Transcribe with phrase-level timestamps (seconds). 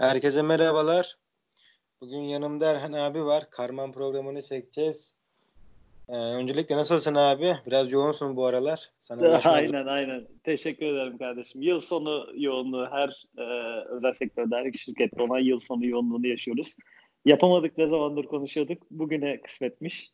[0.00, 1.18] Herkese merhabalar.
[2.00, 3.50] Bugün yanımda Erhan abi var.
[3.50, 5.14] Karman programını çekeceğiz.
[6.08, 7.56] Ee, öncelikle nasılsın abi?
[7.66, 8.90] Biraz yoğunsun bu aralar.
[9.00, 10.28] Sana aynen aynen.
[10.44, 11.62] Teşekkür ederim kardeşim.
[11.62, 13.44] Yıl sonu yoğunluğu her e,
[13.88, 16.76] özel sektörde her şirkette olan yıl sonu yoğunluğunu yaşıyoruz.
[17.24, 18.90] Yapamadık ne zamandır konuşuyorduk.
[18.90, 20.12] Bugüne kısmetmiş.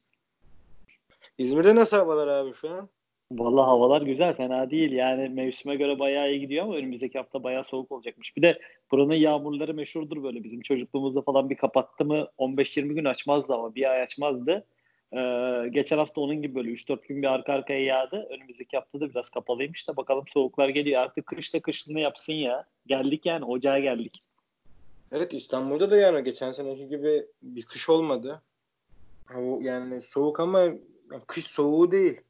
[1.38, 2.88] İzmir'de nasıl havalar abi şu an?
[3.32, 7.64] Vallahi havalar güzel fena değil yani mevsime göre bayağı iyi gidiyor ama önümüzdeki hafta bayağı
[7.64, 8.36] soğuk olacakmış.
[8.36, 8.58] Bir de
[8.90, 13.90] buranın yağmurları meşhurdur böyle bizim çocukluğumuzda falan bir kapattı mı 15-20 gün açmazdı ama bir
[13.90, 14.66] ay açmazdı.
[15.12, 18.26] Ee, geçen hafta onun gibi böyle 3-4 gün bir arka arkaya yağdı.
[18.30, 21.02] Önümüzdeki hafta da biraz kapalıymış da bakalım soğuklar geliyor.
[21.02, 22.64] Artık kışta kışlığını yapsın ya.
[22.86, 24.22] Geldik yani ocağa geldik.
[25.12, 28.42] Evet İstanbul'da da yani geçen seneki gibi bir kış olmadı.
[29.60, 30.64] Yani soğuk ama
[31.26, 32.20] kış soğuğu değil.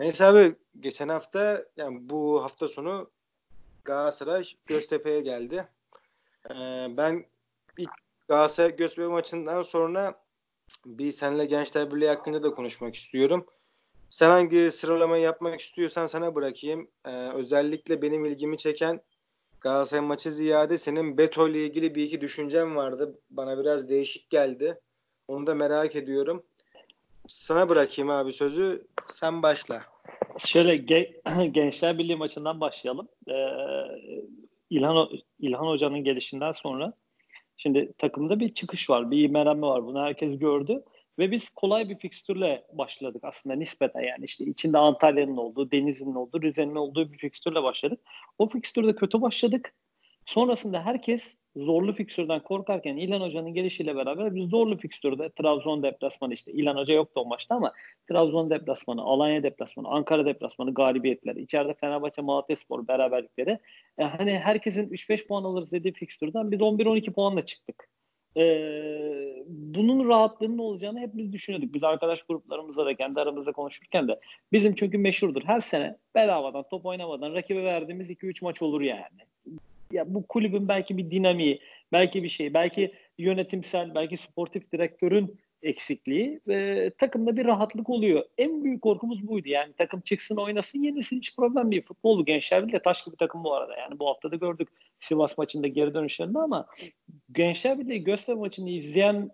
[0.00, 3.10] Neyse abi geçen hafta yani bu hafta sonu
[3.84, 5.68] Galatasaray Göztepe'ye geldi.
[6.50, 6.54] Ee,
[6.96, 7.24] ben
[7.78, 7.90] ilk
[8.28, 10.22] Galatasaray Göztepe maçından sonra
[10.86, 13.46] bir senle Gençler Birliği hakkında da konuşmak istiyorum.
[14.10, 16.90] Sen hangi sıralamayı yapmak istiyorsan sana bırakayım.
[17.04, 19.00] Ee, özellikle benim ilgimi çeken
[19.60, 23.18] Galatasaray maçı ziyade senin Beto ile ilgili bir iki düşüncem vardı.
[23.30, 24.80] Bana biraz değişik geldi.
[25.28, 26.42] Onu da merak ediyorum.
[27.28, 28.86] Sana bırakayım abi sözü.
[29.12, 29.89] Sen başla.
[30.46, 33.08] Şöyle ge- Gençler Birliği maçından başlayalım.
[33.28, 33.34] Ee,
[34.70, 36.92] İlhan, İlhan Hoca'nın gelişinden sonra
[37.56, 39.84] şimdi takımda bir çıkış var, bir imelenme var.
[39.86, 40.82] Bunu herkes gördü.
[41.18, 46.42] Ve biz kolay bir fikstürle başladık aslında nispeten yani işte içinde Antalya'nın olduğu, Denizli'nin olduğu,
[46.42, 48.00] Rize'nin olduğu bir fikstürle başladık.
[48.38, 49.74] O fikstürde kötü başladık.
[50.30, 56.52] Sonrasında herkes zorlu fikstürden korkarken İlhan Hoca'nın gelişiyle beraber biz zorlu fikstürde Trabzon deplasmanı işte
[56.52, 57.72] İlhan Hoca yoktu o maçta ama
[58.08, 63.58] Trabzon deplasmanı, Alanya deplasmanı, Ankara deplasmanı galibiyetleri, içeride Fenerbahçe Malatyaspor beraberlikleri
[63.98, 67.88] e, hani herkesin 3-5 puan alırız dediği fikstürden biz 11-12 puanla çıktık.
[68.36, 71.74] Ee, bunun rahatlığının olacağını hep biz düşünüyorduk.
[71.74, 74.20] Biz arkadaş gruplarımızla da kendi aramızda konuşurken de
[74.52, 75.42] bizim çünkü meşhurdur.
[75.44, 79.29] Her sene bedavadan top oynamadan rakibe verdiğimiz 2-3 maç olur yani
[79.92, 81.60] ya bu kulübün belki bir dinamiği,
[81.92, 88.24] belki bir şey, belki yönetimsel, belki sportif direktörün eksikliği ve takımda bir rahatlık oluyor.
[88.38, 89.48] En büyük korkumuz buydu.
[89.48, 91.82] Yani takım çıksın oynasın yenilsin hiç problem değil.
[91.82, 93.76] Futbolu gençler bile taş gibi takım bu arada.
[93.76, 94.68] Yani bu hafta da gördük
[95.00, 96.66] Sivas maçında geri dönüşlerinde ama
[97.32, 99.30] gençler bile Göztepe maçını izleyen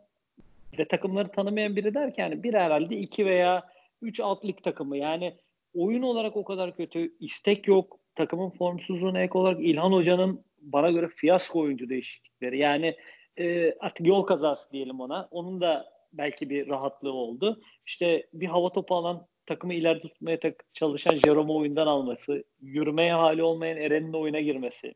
[0.79, 3.65] ve takımları tanımayan biri der ki yani bir herhalde iki veya
[4.03, 4.97] üç alt lig takımı.
[4.97, 5.35] Yani
[5.75, 7.13] oyun olarak o kadar kötü.
[7.21, 7.99] istek yok.
[8.15, 12.59] Takımın formsuzluğuna ek olarak İlhan Hoca'nın bana göre fiyasko oyuncu değişiklikleri.
[12.59, 12.97] Yani
[13.39, 15.29] e, artık yol kazası diyelim ona.
[15.31, 17.61] Onun da belki bir rahatlığı oldu.
[17.87, 23.43] İşte bir hava topu alan takımı ileride tutmaya tak- çalışan Jerome oyundan alması, yürümeye hali
[23.43, 24.95] olmayan Eren'in oyuna girmesi.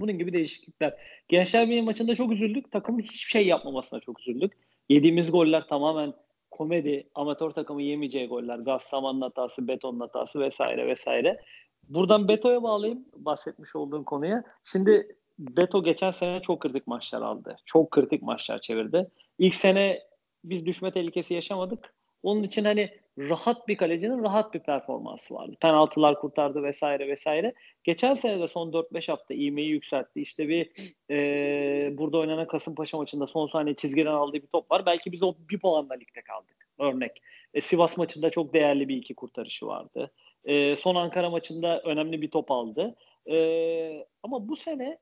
[0.00, 0.94] Bunun gibi değişiklikler.
[1.28, 2.72] Gençler Birliği maçında çok üzüldük.
[2.72, 4.52] Takımın hiçbir şey yapmamasına çok üzüldük.
[4.88, 6.12] Yediğimiz goller tamamen
[6.50, 8.58] komedi, amatör takımı yemeyeceği goller.
[8.58, 11.40] Gaz samanın hatası, betonun hatası vesaire vesaire.
[11.94, 14.44] Buradan Beto'ya bağlayayım bahsetmiş olduğun konuya.
[14.62, 17.56] Şimdi Beto geçen sene çok kritik maçlar aldı.
[17.64, 19.10] Çok kritik maçlar çevirdi.
[19.38, 20.02] İlk sene
[20.44, 21.94] biz düşme tehlikesi yaşamadık.
[22.22, 25.56] Onun için hani rahat bir kalecinin rahat bir performansı vardı.
[25.60, 27.54] Penaltılar kurtardı vesaire vesaire.
[27.84, 30.20] Geçen sene de son 4-5 hafta ivmeyi yükseltti.
[30.20, 30.70] İşte bir
[31.10, 34.86] e, burada oynanan Kasımpaşa maçında son saniye çizgiden aldığı bir top var.
[34.86, 36.68] Belki biz o bir puanla ligde kaldık.
[36.78, 37.22] Örnek.
[37.54, 40.10] E, Sivas maçında çok değerli bir iki kurtarışı vardı.
[40.44, 42.94] E, son Ankara maçında önemli bir top aldı.
[43.30, 44.98] E, ama bu sene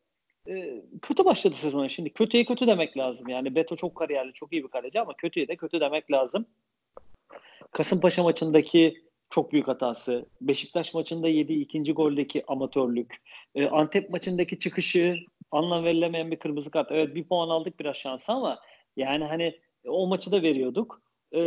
[0.48, 1.88] e, kötü başladı sezona.
[1.88, 3.28] Şimdi kötüye kötü demek lazım.
[3.28, 6.46] Yani Beto çok kariyerli, çok iyi bir kaleci ama kötüye de kötü demek lazım.
[7.72, 10.26] Kasımpaşa maçındaki çok büyük hatası.
[10.40, 13.16] Beşiktaş maçında yediği ikinci goldeki amatörlük.
[13.54, 15.16] E, Antep maçındaki çıkışı
[15.50, 16.92] anlam verilemeyen bir kırmızı kart.
[16.92, 18.58] Evet bir puan aldık biraz şansı ama
[18.96, 21.02] yani hani o maçı da veriyorduk
[21.32, 21.40] e,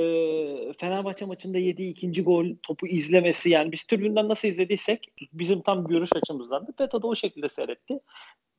[0.74, 6.10] Fenerbahçe maçında yediği ikinci gol topu izlemesi yani biz tribünden nasıl izlediysek bizim tam görüş
[6.14, 8.00] açımızdan da Beto da o şekilde seyretti.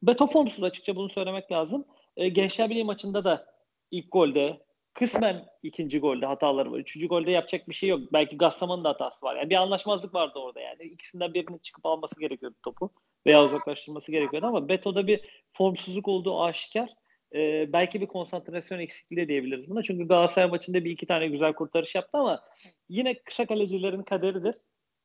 [0.03, 1.85] Beto formsuz açıkça bunu söylemek lazım.
[2.17, 3.47] E, Gençler Birliği maçında da
[3.91, 4.61] ilk golde
[4.95, 6.79] kısmen ikinci golde hataları var.
[6.79, 8.01] Üçüncü golde yapacak bir şey yok.
[8.13, 9.37] Belki Gassaman'ın da hatası var.
[9.37, 10.83] Yani bir anlaşmazlık vardı orada yani.
[10.83, 12.91] İkisinden birinin çıkıp alması gerekiyordu topu
[13.27, 15.21] veya uzaklaştırması gerekiyordu ama Beto'da bir
[15.53, 16.91] formsuzluk olduğu aşikar.
[17.35, 19.83] Ee, belki bir konsantrasyon eksikliği diyebiliriz buna.
[19.83, 22.43] Çünkü Galatasaray maçında bir iki tane güzel kurtarış yaptı ama
[22.89, 24.55] yine kısa kalecilerin kaderidir.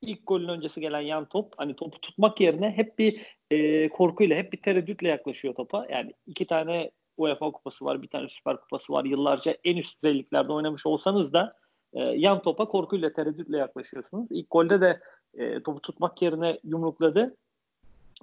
[0.01, 4.53] İlk golün öncesi gelen yan top hani topu tutmak yerine hep bir e, korkuyla, hep
[4.53, 5.87] bir tereddütle yaklaşıyor topa.
[5.89, 9.05] Yani iki tane UEFA kupası var, bir tane Süper Kupası var.
[9.05, 11.55] Yıllarca en üst düzeyliklerde oynamış olsanız da
[11.93, 14.27] e, yan topa korkuyla, tereddütle yaklaşıyorsunuz.
[14.31, 14.99] İlk golde de
[15.33, 17.37] e, topu tutmak yerine yumrukladı.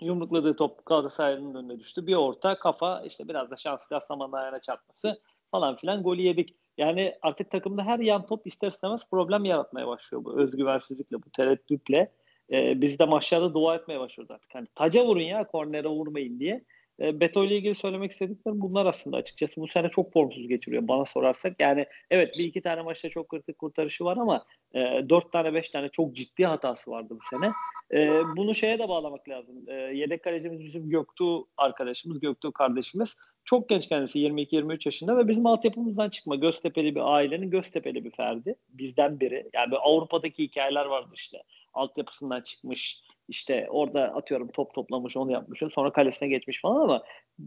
[0.00, 2.06] Yumrukladığı top Galatasaray'ın önüne düştü.
[2.06, 5.20] Bir orta kafa işte biraz da şans Gaslaman'ın ayağına çarpması
[5.50, 6.56] falan filan golü yedik.
[6.78, 12.12] Yani artık takımda her yan top ister istemez problem yaratmaya başlıyor bu özgüvensizlikle, bu tereddütle.
[12.52, 14.54] Ee, biz de maçlarda dua etmeye başlıyoruz artık.
[14.54, 16.64] Hani taca vurun ya, kornere vurmayın diye.
[17.00, 19.60] E, Beto ile ilgili söylemek istediklerim bunlar aslında açıkçası.
[19.60, 21.56] Bu sene çok formsuz geçiriyor bana sorarsak.
[21.58, 24.44] Yani evet bir iki tane maçta çok kritik kurtarışı var ama
[24.74, 27.52] e, dört tane beş tane çok ciddi hatası vardı bu sene.
[27.92, 29.56] E, bunu şeye de bağlamak lazım.
[29.68, 33.16] E, yedek kalecimiz bizim Göktuğ arkadaşımız, Göktuğ kardeşimiz.
[33.44, 38.54] Çok genç kendisi 22-23 yaşında ve bizim altyapımızdan çıkma Göztepe'li bir ailenin Göztepe'li bir ferdi.
[38.68, 39.50] Bizden biri.
[39.54, 41.42] Yani Avrupa'daki hikayeler vardır işte.
[41.74, 47.02] Altyapısından çıkmış işte orada atıyorum top toplamış onu yapmış sonra kalesine geçmiş falan ama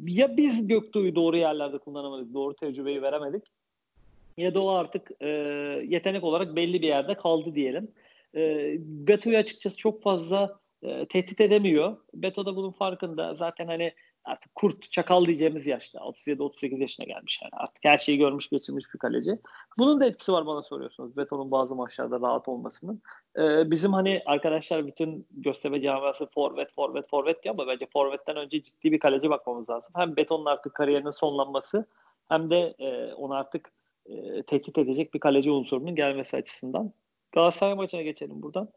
[0.06, 3.44] ya biz Göktuğ'u doğru yerlerde kullanamadık doğru tecrübeyi veremedik
[4.38, 5.28] ya da o artık e,
[5.88, 7.92] yetenek olarak belli bir yerde kaldı diyelim.
[8.36, 11.98] E, Beto'yu açıkçası çok fazla e, tehdit edemiyor.
[12.14, 13.36] Beto da bunun farkında.
[13.36, 13.94] Zaten hani
[14.26, 16.00] artık kurt, çakal diyeceğimiz yaşta.
[16.00, 17.52] 37-38 yaşına gelmiş yani.
[17.54, 19.40] Artık her şeyi görmüş, geçirmiş bir kaleci.
[19.78, 21.18] Bunun da etkisi var bana soruyorsunuz.
[21.18, 23.02] Beton'un bazı maçlarda rahat olmasının.
[23.38, 28.62] Ee, bizim hani arkadaşlar bütün Göztepe camiası forvet, forvet, forvet diyor ama bence forvetten önce
[28.62, 29.94] ciddi bir kaleci bakmamız lazım.
[29.96, 31.86] Hem Beton'un artık kariyerinin sonlanması
[32.30, 33.72] hem de e, onu artık
[34.06, 36.94] e, tehdit edecek bir kaleci unsurunun gelmesi açısından.
[37.32, 38.70] Galatasaray maçına geçelim buradan.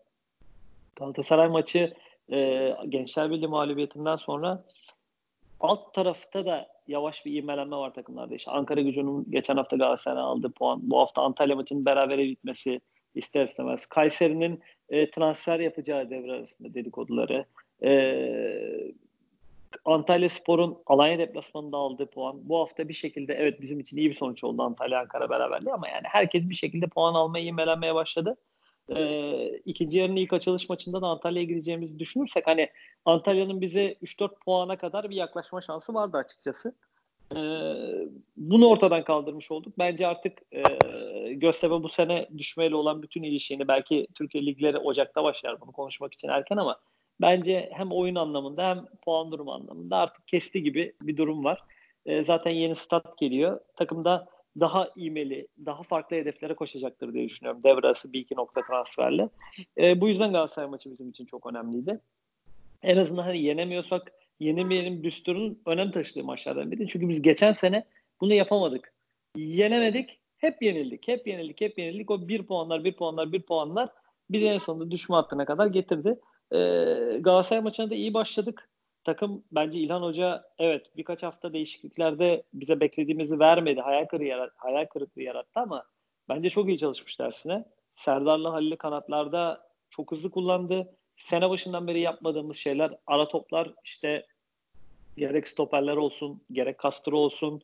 [0.96, 1.94] Galatasaray maçı
[2.32, 4.64] e, Gençler Birliği mağlubiyetinden sonra
[5.62, 8.34] alt tarafta da yavaş bir ivmelenme var takımlarda.
[8.34, 12.80] İşte Ankara gücünün geçen hafta Galatasaray'a aldığı puan, bu hafta Antalya maçının berabere bitmesi
[13.14, 13.86] ister istemez.
[13.86, 17.44] Kayseri'nin e, transfer yapacağı devre arasında dedikoduları.
[17.84, 17.92] E,
[19.84, 24.14] Antalya Spor'un Alanya deplasmanında aldığı puan bu hafta bir şekilde evet bizim için iyi bir
[24.14, 28.36] sonuç oldu Antalya Ankara beraberliği ama yani herkes bir şekilde puan almaya ivmelenmeye başladı
[28.88, 32.68] e, ikinci yarının ilk açılış maçında da Antalya'ya gideceğimizi düşünürsek hani
[33.04, 36.74] Antalya'nın bize 3-4 puana kadar bir yaklaşma şansı vardı açıkçası.
[37.32, 37.38] E,
[38.36, 39.74] bunu ortadan kaldırmış olduk.
[39.78, 40.62] Bence artık e,
[41.32, 46.28] Göztepe bu sene düşmeyle olan bütün ilişkini belki Türkiye ligleri Ocak'ta başlar bunu konuşmak için
[46.28, 46.80] erken ama
[47.20, 51.60] bence hem oyun anlamında hem puan durumu anlamında artık kesti gibi bir durum var.
[52.06, 53.60] E, zaten yeni stat geliyor.
[53.76, 54.28] Takımda
[54.60, 57.62] daha imeli, daha farklı hedeflere koşacaktır diye düşünüyorum.
[57.64, 59.28] Devre bir iki nokta transferle.
[59.78, 62.00] E, bu yüzden Galatasaray maçı bizim için çok önemliydi.
[62.82, 66.88] En azından hani yenemiyorsak yenemeyelim düsturun önem taşıdığı maçlardan biri.
[66.88, 67.84] Çünkü biz geçen sene
[68.20, 68.92] bunu yapamadık.
[69.36, 72.10] Yenemedik, hep yenildik, hep yenildik, hep yenildik.
[72.10, 73.88] O bir puanlar, bir puanlar, bir puanlar
[74.30, 76.20] bizi en sonunda düşme hattına kadar getirdi.
[76.52, 76.56] Ee,
[77.20, 78.68] Galatasaray maçına da iyi başladık
[79.04, 83.80] takım bence İlhan Hoca evet birkaç hafta değişikliklerde bize beklediğimizi vermedi.
[83.80, 85.84] Hayal kırıklığı, yarat hayal kırıklığı yarattı ama
[86.28, 87.64] bence çok iyi çalışmış dersine.
[87.96, 90.96] Serdar'la Halil'i kanatlarda çok hızlı kullandı.
[91.16, 94.26] Sene başından beri yapmadığımız şeyler ara toplar işte
[95.16, 97.62] gerek stoperler olsun gerek Castro olsun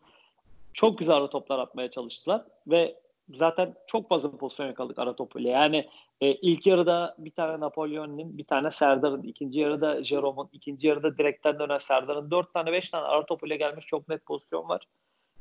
[0.73, 2.96] çok güzel ara toplar atmaya çalıştılar ve
[3.35, 5.51] zaten çok fazla pozisyon yakaladık ara topuyla.
[5.51, 5.89] Yani
[6.21, 11.59] e, ilk yarıda bir tane Napolyon'un, bir tane Serdar'ın, ikinci yarıda Jerome'un, ikinci yarıda direkten
[11.59, 14.87] dönen Serdar'ın dört tane beş tane ara topuyla gelmiş çok net pozisyon var.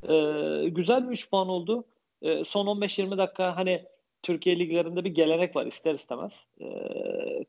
[0.08, 1.84] E, güzel bir 3 puan oldu.
[2.22, 3.84] E, son 15-20 dakika hani
[4.22, 6.46] Türkiye liglerinde bir gelenek var ister istemez.
[6.60, 6.66] E,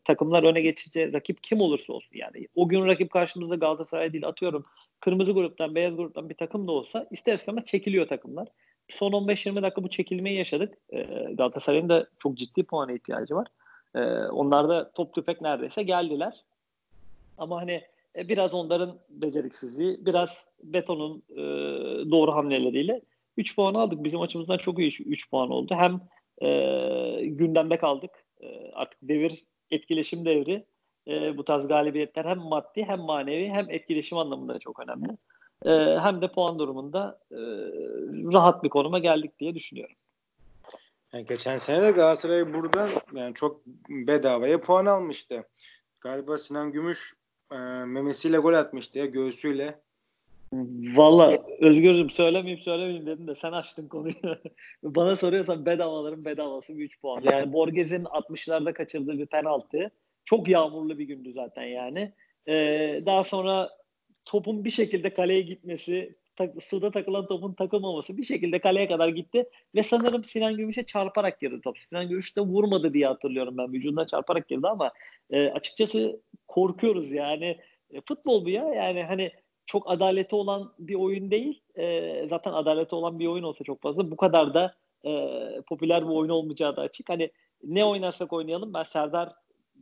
[0.03, 2.47] takımlar öne geçince rakip kim olursa olsun yani.
[2.55, 4.65] O gün rakip karşımızda Galatasaray değil atıyorum.
[4.99, 8.47] Kırmızı gruptan, beyaz gruptan bir takım da olsa ister istemez çekiliyor takımlar
[8.89, 10.77] son 15-20 dakika bu çekilmeyi yaşadık.
[10.89, 11.03] E,
[11.33, 13.47] Galatasaray'ın da çok ciddi puana ihtiyacı var.
[13.95, 16.43] E, onlar da top tüfek neredeyse geldiler.
[17.37, 17.81] Ama hani
[18.15, 21.41] e, biraz onların beceriksizliği, biraz Beton'un e,
[22.11, 23.01] doğru hamleleriyle
[23.37, 24.03] 3 puan aldık.
[24.03, 25.75] Bizim açımızdan çok iyi 3 puan oldu.
[25.77, 26.01] Hem
[26.41, 28.11] e, gündemde kaldık.
[28.73, 30.65] Artık devir etkileşim devri.
[31.37, 35.17] Bu tarz galibiyetler hem maddi hem manevi hem etkileşim anlamında çok önemli
[35.65, 37.39] e, hem de puan durumunda e,
[38.33, 39.95] rahat bir konuma geldik diye düşünüyorum.
[41.13, 45.47] Yani geçen sene de Galatasaray buradan yani çok bedavaya puan almıştı.
[46.01, 47.13] Galiba Sinan Gümüş
[47.51, 49.79] e, memesiyle gol atmıştı ya göğsüyle.
[50.95, 54.13] Valla Özgür'cüm söylemeyeyim söylemeyeyim dedim de sen açtın konuyu.
[54.83, 57.21] Bana soruyorsan bedavaların bedavası bir 3 puan.
[57.23, 59.91] Yani, Borges'in 60'larda kaçırdığı bir penaltı.
[60.25, 62.13] Çok yağmurlu bir gündü zaten yani.
[62.47, 63.69] Ee, daha sonra
[64.29, 69.49] topun bir şekilde kaleye gitmesi, tak, suda takılan topun takılmaması bir şekilde kaleye kadar gitti
[69.75, 71.79] ve sanırım Sinan Gümüş'e çarparak girdi top.
[71.79, 73.73] Sinan Gümüş de vurmadı diye hatırlıyorum ben.
[73.73, 74.91] Vücuduna çarparak girdi ama
[75.31, 77.57] e, açıkçası korkuyoruz yani.
[77.91, 79.31] E, futbol bu ya yani hani
[79.65, 81.61] çok adaleti olan bir oyun değil.
[81.75, 85.11] E, zaten adaleti olan bir oyun olsa çok fazla bu kadar da e,
[85.67, 87.09] popüler bir oyun olmayacağı da açık.
[87.09, 87.31] Hani
[87.63, 89.33] ne oynarsak oynayalım ben Serdar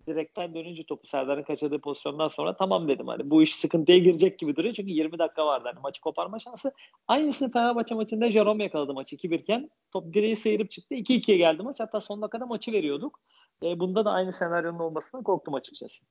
[0.08, 4.56] direkten dönünce topu Serdar'ın kaçırdığı pozisyondan sonra tamam dedim hani bu iş sıkıntıya girecek gibi
[4.56, 6.72] duruyor çünkü 20 dakika vardı hani maçı koparma şansı.
[7.08, 11.80] Aynısını Fenerbahçe maçında Jerome yakaladı maçı 2-1 iken top direği seyirip çıktı 2-2'ye geldi maç
[11.80, 13.20] hatta son dakikada maçı veriyorduk.
[13.64, 16.06] E, bunda da aynı senaryonun olmasından korktum açıkçası.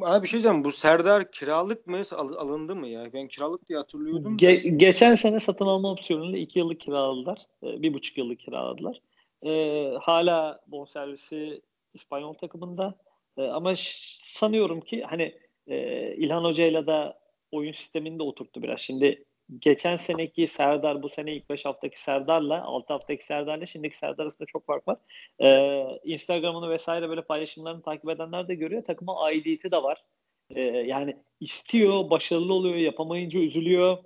[0.00, 0.64] Abi bir şey diyeceğim.
[0.64, 3.04] Bu Serdar kiralık mı al- alındı mı ya?
[3.12, 4.36] Ben kiralık diye hatırlıyordum.
[4.36, 7.46] Ge- geçen sene satın alma opsiyonuyla 2 yıllık kiraladılar.
[7.62, 9.00] 1,5 e, yıllık kiraladılar.
[9.46, 11.60] E, hala bonservisi
[11.94, 12.94] İspanyol takımında.
[13.38, 13.74] E, ama
[14.22, 15.34] sanıyorum ki hani
[15.66, 15.76] e,
[16.16, 17.20] İlhan Hoca'yla da
[17.52, 18.80] oyun sistemini de oturttu biraz.
[18.80, 19.24] Şimdi
[19.58, 24.46] geçen seneki Serdar bu sene ilk 5 haftaki Serdar'la 6 haftaki Serdar'la şimdiki Serdar arasında
[24.46, 24.96] çok fark var.
[25.42, 28.84] Ee, Instagram'ını vesaire böyle paylaşımlarını takip edenler de görüyor.
[28.84, 30.04] Takıma aidiyeti de var.
[30.50, 33.98] Ee, yani istiyor, başarılı oluyor, yapamayınca üzülüyor.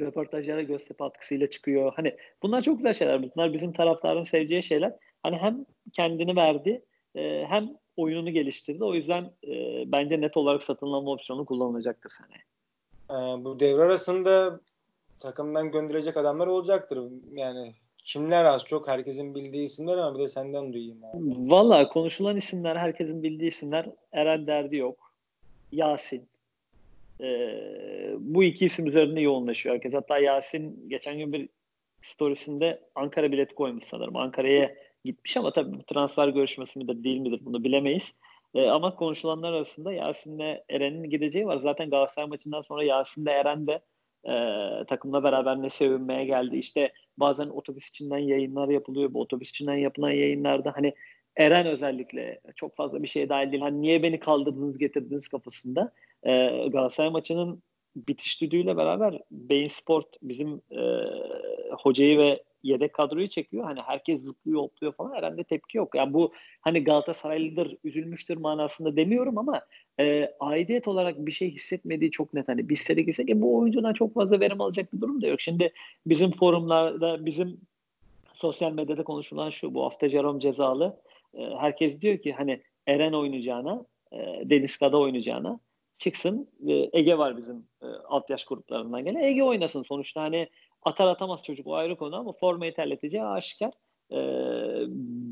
[0.00, 1.92] Röportajlara Göztepe atkısıyla çıkıyor.
[1.96, 3.22] Hani bunlar çok güzel şeyler.
[3.22, 4.92] Bunlar bizim taraftarın seveceği şeyler.
[5.22, 8.84] Hani hem kendini verdi e, hem oyununu geliştirdi.
[8.84, 12.42] O yüzden e, bence net olarak satın alma opsiyonu kullanılacaktır seneye
[13.10, 14.60] e, bu devre arasında
[15.20, 16.98] takımdan gönderilecek adamlar olacaktır.
[17.32, 21.04] Yani kimler az çok herkesin bildiği isimler ama bir de senden duyayım.
[21.04, 21.50] Abi.
[21.50, 25.12] Valla konuşulan isimler herkesin bildiği isimler Eren Derdi yok.
[25.72, 26.28] Yasin.
[27.20, 29.94] Ee, bu iki isim üzerinde yoğunlaşıyor herkes.
[29.94, 31.48] Hatta Yasin geçen gün bir
[32.00, 34.16] storiesinde Ankara bileti koymuş sanırım.
[34.16, 38.14] Ankara'ya gitmiş ama tabii transfer görüşmesi midir değil midir bunu bilemeyiz.
[38.54, 41.56] E, ama konuşulanlar arasında Yasin'le Eren'in gideceği var.
[41.56, 43.80] Zaten Galatasaray maçından sonra Yasin'le Eren de
[44.24, 44.34] e,
[44.84, 46.56] takımla beraber ne sevinmeye geldi.
[46.56, 49.14] İşte bazen otobüs içinden yayınlar yapılıyor.
[49.14, 50.94] Bu otobüs içinden yapılan yayınlarda hani
[51.36, 53.62] Eren özellikle çok fazla bir şey dahil değil.
[53.62, 55.92] Hani niye beni kaldırdınız getirdiniz kafasında.
[56.22, 56.32] E,
[56.68, 57.62] Galatasaray maçının
[57.96, 60.82] bitiş düdüğüyle beraber Beyin Sport bizim e,
[61.72, 63.64] hocayı ve yedek kadroyu çekiyor.
[63.64, 65.14] Hani herkes zıplıyor, hopluyor falan.
[65.14, 65.94] Herhalde tepki yok.
[65.94, 69.62] Yani bu hani Galatasaraylıdır, üzülmüştür manasında demiyorum ama
[70.00, 72.48] e, aidiyet olarak bir şey hissetmediği çok net.
[72.48, 75.40] Hani biz gitsek e, bu oyuncudan çok fazla verim alacak bir durum da yok.
[75.40, 75.72] Şimdi
[76.06, 77.60] bizim forumlarda, bizim
[78.34, 81.00] sosyal medyada konuşulan şu bu hafta Jerome cezalı.
[81.34, 85.60] E, herkes diyor ki hani Eren oynayacağına, e, Deniz Kada oynayacağına
[85.98, 86.48] çıksın.
[86.68, 89.22] E, Ege var bizim e, alt yaş gruplarından gelen.
[89.22, 90.48] Ege oynasın sonuçta hani
[90.82, 93.72] atar atamaz çocuk o ayrı konu ama formayı terleteceği aşikar.
[94.12, 94.18] E,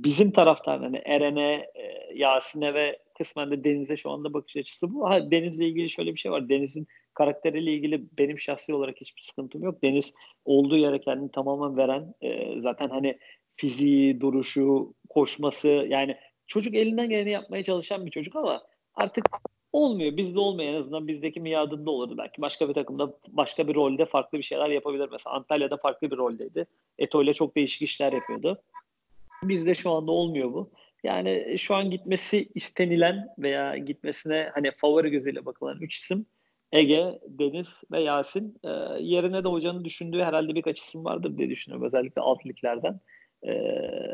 [0.05, 5.11] bizim taraftar hani Eren'e, e, Yasin'e ve kısmen de Deniz'e şu anda bakış açısı bu.
[5.11, 6.49] Ha, Deniz'le ilgili şöyle bir şey var.
[6.49, 9.83] Deniz'in karakteriyle ilgili benim şahsi olarak hiçbir sıkıntım yok.
[9.83, 10.13] Deniz
[10.45, 13.19] olduğu yere kendini tamamen veren e, zaten hani
[13.57, 18.63] fiziği, duruşu, koşması yani çocuk elinden geleni yapmaya çalışan bir çocuk ama
[18.95, 19.29] artık
[19.73, 20.17] olmuyor.
[20.17, 22.43] Bizde olmuyor en azından bizdeki miadında olurdu belki.
[22.43, 25.09] Başka bir takımda başka bir rolde farklı bir şeyler yapabilir.
[25.13, 26.67] Mesela Antalya'da farklı bir roldeydi.
[26.99, 28.63] Eto ile çok değişik işler yapıyordu.
[29.43, 30.71] Bizde şu anda olmuyor bu.
[31.05, 36.27] Yani şu an gitmesi istenilen veya gitmesine hani favori gözüyle bakılan üç isim
[36.73, 38.59] Ege, Deniz ve Yasin.
[38.65, 38.69] E,
[39.01, 41.87] yerine de hocanın düşündüğü herhalde birkaç isim vardır diye düşünüyorum.
[41.87, 43.01] Özellikle alt liglerden.
[43.47, 43.53] E,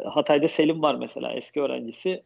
[0.04, 2.22] Hatay'da Selim var mesela eski öğrencisi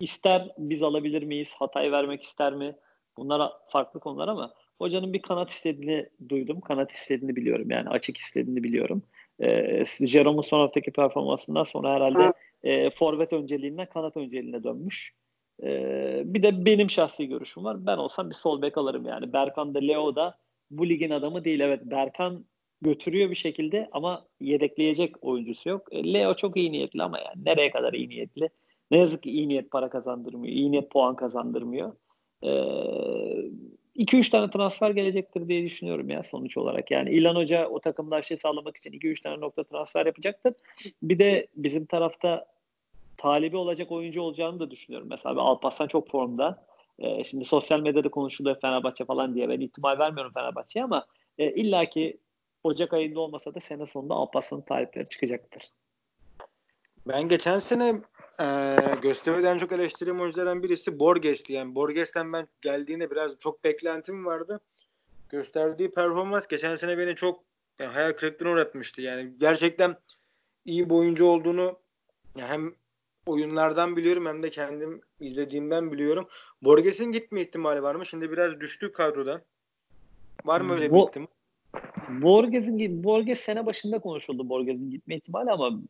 [0.00, 1.54] ister biz alabilir miyiz?
[1.58, 2.76] Hatay vermek ister mi?
[3.16, 6.60] Bunlar farklı konular ama hocanın bir kanat istediğini duydum.
[6.60, 7.70] Kanat istediğini biliyorum.
[7.70, 9.02] Yani açık istediğini biliyorum.
[9.40, 12.32] E, Jerome'un son haftaki performansından sonra herhalde
[12.62, 15.14] e, forvet önceliğinden kanat önceliğine dönmüş.
[15.62, 17.86] E, bir de benim şahsi görüşüm var.
[17.86, 19.32] Ben olsam bir sol bek alırım yani.
[19.32, 20.38] Berkan da Leo da
[20.70, 21.60] bu ligin adamı değil.
[21.60, 22.44] Evet Berkan
[22.82, 25.88] götürüyor bir şekilde ama yedekleyecek oyuncusu yok.
[25.92, 28.48] E, Leo çok iyi niyetli ama yani nereye kadar iyi niyetli?
[28.90, 30.54] Ne yazık ki iyi niyet para kazandırmıyor.
[30.54, 31.92] iyi niyet puan kazandırmıyor.
[32.42, 36.90] 2-3 ee, tane transfer gelecektir diye düşünüyorum ya sonuç olarak.
[36.90, 40.54] Yani İlan Hoca o takımda aşı sağlamak için 2-3 tane nokta transfer yapacaktır.
[41.02, 42.46] Bir de bizim tarafta
[43.16, 45.08] talibi olacak oyuncu olacağını da düşünüyorum.
[45.10, 46.66] Mesela Alparslan çok formda.
[46.98, 49.48] Ee, şimdi sosyal medyada konuşuluyor Fenerbahçe falan diye.
[49.48, 51.06] Ben ihtimal vermiyorum Fenerbahçe'ye ama
[51.38, 52.18] e, illaki
[52.64, 55.62] Ocak ayında olmasa da sene sonunda Alparslan'ın talipleri çıkacaktır.
[57.08, 57.94] Ben geçen sene
[58.40, 61.52] e, Göztepe'den çok eleştirdiğim oyunculardan birisi Borges'ti.
[61.52, 64.60] Yani Borges'ten ben geldiğinde biraz çok beklentim vardı.
[65.28, 67.44] Gösterdiği performans geçen sene beni çok
[67.78, 69.02] yani hayal kırıklığına uğratmıştı.
[69.02, 69.96] Yani gerçekten
[70.64, 71.78] iyi bir oyuncu olduğunu
[72.38, 72.74] yani hem
[73.26, 76.28] oyunlardan biliyorum hem de kendim izlediğimden biliyorum.
[76.62, 78.06] Borges'in gitme ihtimali var mı?
[78.06, 79.42] Şimdi biraz düştü kadrodan.
[80.44, 81.26] Var mı öyle bir Bu, ihtimal?
[82.08, 85.80] Borges'in Borges sene başında konuşuldu Borges'in gitme ihtimali ama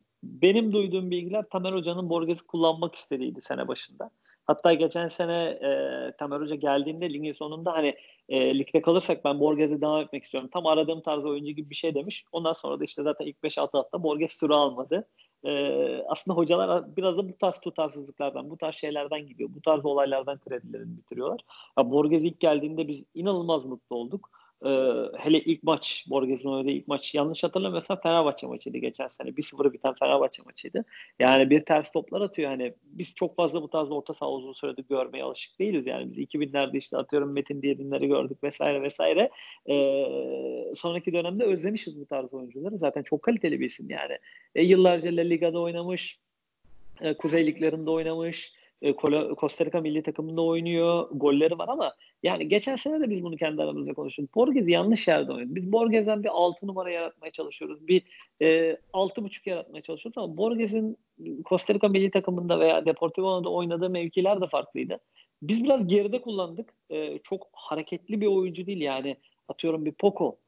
[0.42, 4.10] benim duyduğum bilgiler Tamer Hoca'nın Borges'i kullanmak istediğiydi sene başında.
[4.46, 7.96] Hatta geçen sene e, Tamer Hoca geldiğinde ligin sonunda hani
[8.28, 10.50] e, ligde kalırsak ben Borges'e devam etmek istiyorum.
[10.52, 12.24] Tam aradığım tarz oyuncu gibi bir şey demiş.
[12.32, 15.08] Ondan sonra da işte zaten ilk 5-6 hafta Borges süre almadı.
[15.44, 19.50] e, aslında hocalar biraz da bu tarz tutarsızlıklardan, bu tarz şeylerden gidiyor.
[19.54, 21.40] Bu tarz olaylardan kredilerini bitiriyorlar.
[21.78, 24.30] Ya Borges ilk geldiğinde biz inanılmaz mutlu olduk.
[24.64, 24.68] Ee,
[25.18, 29.28] hele ilk maç Borges'in oynadığı ilk maç yanlış hatırlamıyorsam Fenerbahçe maçıydı geçen sene.
[29.30, 30.84] 1-0 biten Fenerbahçe maçıydı.
[31.18, 32.50] Yani bir ters toplar atıyor.
[32.50, 35.86] Hani biz çok fazla bu tarz orta saha uzun süredir görmeye alışık değiliz.
[35.86, 39.30] Yani biz 2000'lerde işte atıyorum Metin Diyedinleri gördük vesaire vesaire.
[39.68, 42.78] Ee, sonraki dönemde özlemişiz bu tarz oyuncuları.
[42.78, 44.18] Zaten çok kaliteli bir isim yani.
[44.54, 46.18] E, yıllarca La Liga'da oynamış.
[47.00, 48.52] E, Kuzey Liglerinde oynamış
[48.84, 48.94] e,
[49.40, 51.08] Costa Rica milli takımında oynuyor.
[51.12, 54.34] Golleri var ama yani geçen sene de biz bunu kendi aramızda konuştuk.
[54.34, 55.54] Borges yanlış yerde oynadı.
[55.54, 57.88] Biz Borges'den bir 6 numara yaratmaya çalışıyoruz.
[57.88, 58.02] Bir
[58.42, 60.98] e, 6.5 yaratmaya çalışıyoruz ama Borges'in
[61.44, 64.98] Costa Rica milli takımında veya Deportivo'da oynadığı mevkiler de farklıydı.
[65.42, 66.74] Biz biraz geride kullandık.
[66.90, 69.16] E, çok hareketli bir oyuncu değil yani.
[69.48, 70.38] Atıyorum bir Poco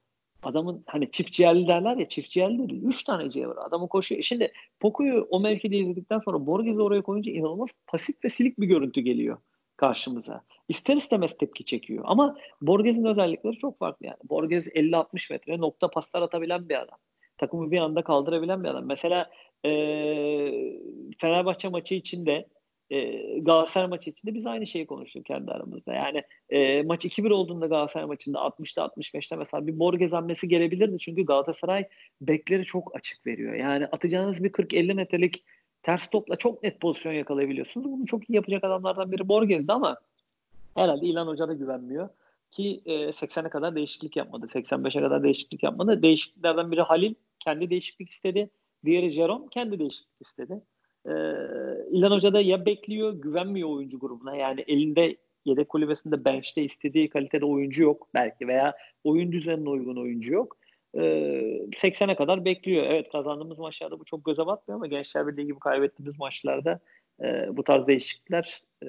[0.47, 2.83] Adamın hani çift ciğerli derler ya çift ciğerli değil.
[2.83, 3.57] Üç tane ciğer var.
[3.67, 4.23] Adamı koşuyor.
[4.23, 9.01] Şimdi Poco'yu o mevkide izledikten sonra Borges'i oraya koyunca inanılmaz pasif ve silik bir görüntü
[9.01, 9.39] geliyor
[9.77, 10.41] karşımıza.
[10.69, 12.05] İster istemez tepki çekiyor.
[12.07, 14.17] Ama Borges'in özellikleri çok farklı yani.
[14.25, 16.99] Borges 50-60 metre nokta paslar atabilen bir adam.
[17.39, 18.87] Takımı bir anda kaldırabilen bir adam.
[18.87, 19.31] Mesela
[19.65, 20.79] ee,
[21.19, 22.49] Fenerbahçe maçı içinde
[22.91, 25.95] e, Galatasaray maçı içinde biz aynı şeyi konuştuk kendi aramızda.
[25.95, 30.99] Yani e, maç 2-1 olduğunda Galatasaray maçında 60'ta 65'te mesela bir Borges hamlesi gelebilirdi.
[30.99, 31.89] Çünkü Galatasaray
[32.21, 33.55] bekleri çok açık veriyor.
[33.55, 35.45] Yani atacağınız bir 40-50 metrelik
[35.83, 37.87] ters topla çok net pozisyon yakalayabiliyorsunuz.
[37.87, 39.97] Bunu çok iyi yapacak adamlardan biri Borges'di ama
[40.75, 42.09] herhalde İlhan Hoca da güvenmiyor.
[42.51, 44.47] Ki e, 80'e kadar değişiklik yapmadı.
[44.47, 46.03] 85'e kadar değişiklik yapmadı.
[46.03, 48.51] Değişikliklerden biri Halil kendi değişiklik istedi.
[48.85, 50.61] Diğeri Jerome kendi değişiklik istedi.
[51.07, 51.13] Ee,
[51.91, 54.37] İlhan Hoca da ya bekliyor, güvenmiyor oyuncu grubuna.
[54.37, 60.33] Yani elinde yedek kulübesinde bench'te istediği kalitede oyuncu yok belki veya oyun düzenine uygun oyuncu
[60.33, 60.57] yok.
[60.95, 61.01] Ee,
[61.71, 62.87] 80'e kadar bekliyor.
[62.87, 66.81] Evet kazandığımız maçlarda bu çok göze batmıyor ama Gençler Birliği gibi kaybettiğimiz maçlarda
[67.23, 68.87] e, bu tarz değişiklikler e,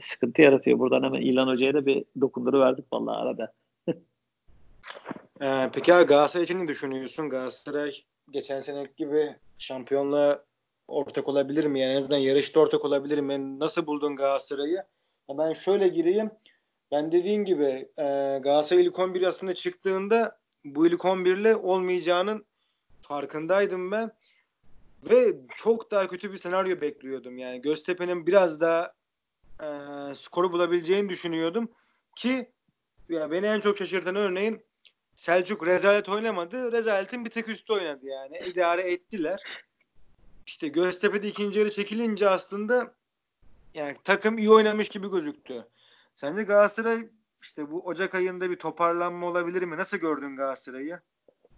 [0.00, 0.78] sıkıntı yaratıyor.
[0.78, 3.52] Buradan hemen İlhan Hoca'ya da bir dokunduru verdik vallahi arada.
[5.42, 7.28] ee, peki abi Galatasaray için ne düşünüyorsun?
[7.28, 7.92] Galatasaray
[8.30, 10.44] geçen sene gibi şampiyonluğa
[10.88, 11.80] ortak olabilir mi?
[11.80, 13.58] Yani en azından yarışta ortak olabilir mi?
[13.60, 14.84] Nasıl buldun Galatasaray'ı?
[15.28, 16.30] Ben şöyle gireyim.
[16.92, 18.04] Ben dediğim gibi e,
[18.42, 22.46] Galatasaray ilk 11 aslında çıktığında bu ilk 11 ile olmayacağının
[23.02, 24.12] farkındaydım ben.
[25.10, 27.38] Ve çok daha kötü bir senaryo bekliyordum.
[27.38, 28.92] Yani Göztepe'nin biraz daha
[29.60, 29.68] e,
[30.14, 31.70] skoru bulabileceğini düşünüyordum.
[32.16, 32.50] Ki
[33.08, 34.66] ya beni en çok şaşırtan örneğin
[35.14, 36.72] Selçuk rezalet oynamadı.
[36.72, 38.38] Rezaletin bir tek üstü oynadı yani.
[38.38, 39.65] İdare ettiler
[40.46, 42.94] işte Göztepe'de ikinci yarı çekilince aslında
[43.74, 45.66] yani takım iyi oynamış gibi gözüktü.
[46.14, 46.98] Sence Galatasaray
[47.42, 49.76] işte bu Ocak ayında bir toparlanma olabilir mi?
[49.76, 51.00] Nasıl gördün Galatasaray'ı?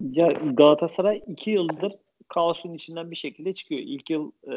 [0.01, 1.92] Ya Galatasaray iki yıldır
[2.29, 3.81] kaosun içinden bir şekilde çıkıyor.
[3.81, 4.55] İlk yıl e,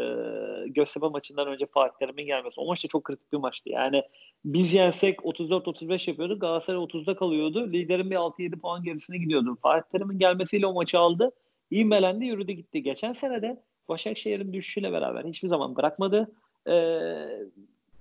[0.68, 2.62] Göztepe maçından önce Fatih Terim'in gelmesi.
[2.62, 3.70] O maç da çok kritik bir maçtı.
[3.70, 4.04] Yani
[4.46, 6.42] biz yensek 34-35 yapıyorduk.
[6.42, 7.74] Galatasaray 30'da kalıyordu.
[7.74, 9.58] Liderin bir 6-7 puan gerisine gidiyordu.
[9.62, 11.32] Fatih Terim'in gelmesiyle o maçı aldı.
[11.72, 12.84] İğmelendi yürüdü gitti.
[12.84, 16.32] Geçen sene de Başakşehir'in düşüşüyle beraber hiçbir zaman bırakmadı.
[16.68, 17.00] Ee,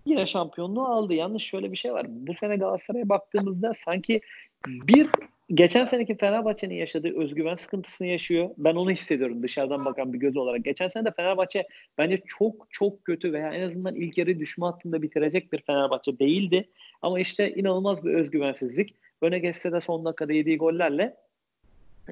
[0.06, 1.14] yine şampiyonluğu aldı.
[1.14, 2.06] Yalnız şöyle bir şey var.
[2.08, 4.20] Bu sene Galatasaray'a baktığımızda sanki
[4.66, 5.08] bir
[5.54, 8.50] geçen seneki Fenerbahçe'nin yaşadığı özgüven sıkıntısını yaşıyor.
[8.58, 10.64] Ben onu hissediyorum dışarıdan bakan bir göz olarak.
[10.64, 11.66] Geçen sene de Fenerbahçe
[11.98, 16.68] bence çok çok kötü veya en azından ilk yarı düşme hattında bitirecek bir Fenerbahçe değildi.
[17.02, 18.94] Ama işte inanılmaz bir özgüvensizlik.
[19.22, 21.16] Öne geçse de son dakikada yediği gollerle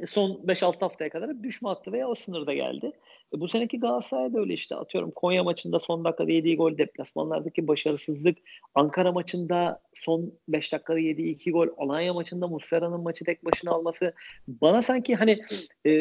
[0.07, 2.93] son 5-6 haftaya kadar düşme hattı veya o sınırda geldi.
[3.35, 7.69] E, bu seneki Galatasaray da öyle işte atıyorum Konya maçında son dakikada yediği gol, deplasmanlardaki
[7.69, 8.39] başarısızlık,
[8.75, 14.15] Ankara maçında son 5 dakikada yediği 2 gol, Alanya maçında Muslera'nın maçı tek başına alması
[14.49, 15.39] bana sanki hani
[15.87, 15.93] e,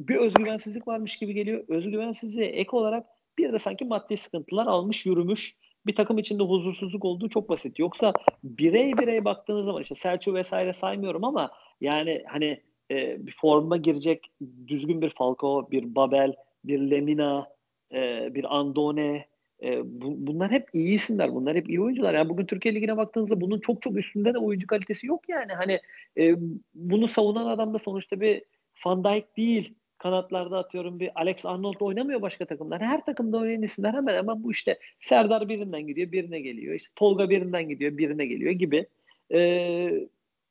[0.00, 1.64] bir özgüvensizlik varmış gibi geliyor.
[1.68, 3.06] Özgüvensizliğe ek olarak
[3.38, 7.78] bir de sanki maddi sıkıntılar almış yürümüş bir takım içinde huzursuzluk olduğu çok basit.
[7.78, 8.12] Yoksa
[8.44, 14.32] birey birey baktığınız zaman işte Selçuk vesaire saymıyorum ama yani hani e, bir forma girecek
[14.68, 17.48] düzgün bir Falcao, bir Babel, bir Lemina,
[17.92, 19.26] e, bir Andone
[19.62, 21.34] e, bu, bunlar hep iyi isimler.
[21.34, 22.14] Bunlar hep iyi oyuncular.
[22.14, 25.52] Yani bugün Türkiye Ligi'ne baktığınızda bunun çok çok üstünde de oyuncu kalitesi yok yani.
[25.52, 25.80] Hani
[26.18, 26.34] e,
[26.74, 28.42] bunu savunan adam da sonuçta bir
[28.86, 29.74] Van Dijk değil.
[29.98, 32.82] Kanatlarda atıyorum bir Alex Arnold oynamıyor başka takımlar.
[32.82, 36.74] Her takımda oynayan isimler hemen hemen bu işte Serdar birinden gidiyor, birine geliyor.
[36.74, 38.86] İşte Tolga birinden gidiyor, birine geliyor gibi.
[39.32, 40.08] E,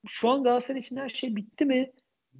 [0.07, 1.91] şu an Galatasaray için her şey bitti mi?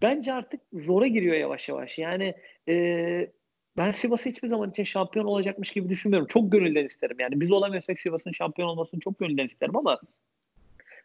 [0.02, 1.98] Bence artık zora giriyor yavaş yavaş.
[1.98, 2.36] Yani
[2.68, 3.32] e,
[3.78, 6.28] ben Sivas'ı hiçbir zaman için şampiyon olacakmış gibi düşünmüyorum.
[6.28, 7.18] Çok gönülden isterim.
[7.20, 10.00] Yani biz olamıyorsak Sivas'ın şampiyon olmasını çok gönülden isterim ama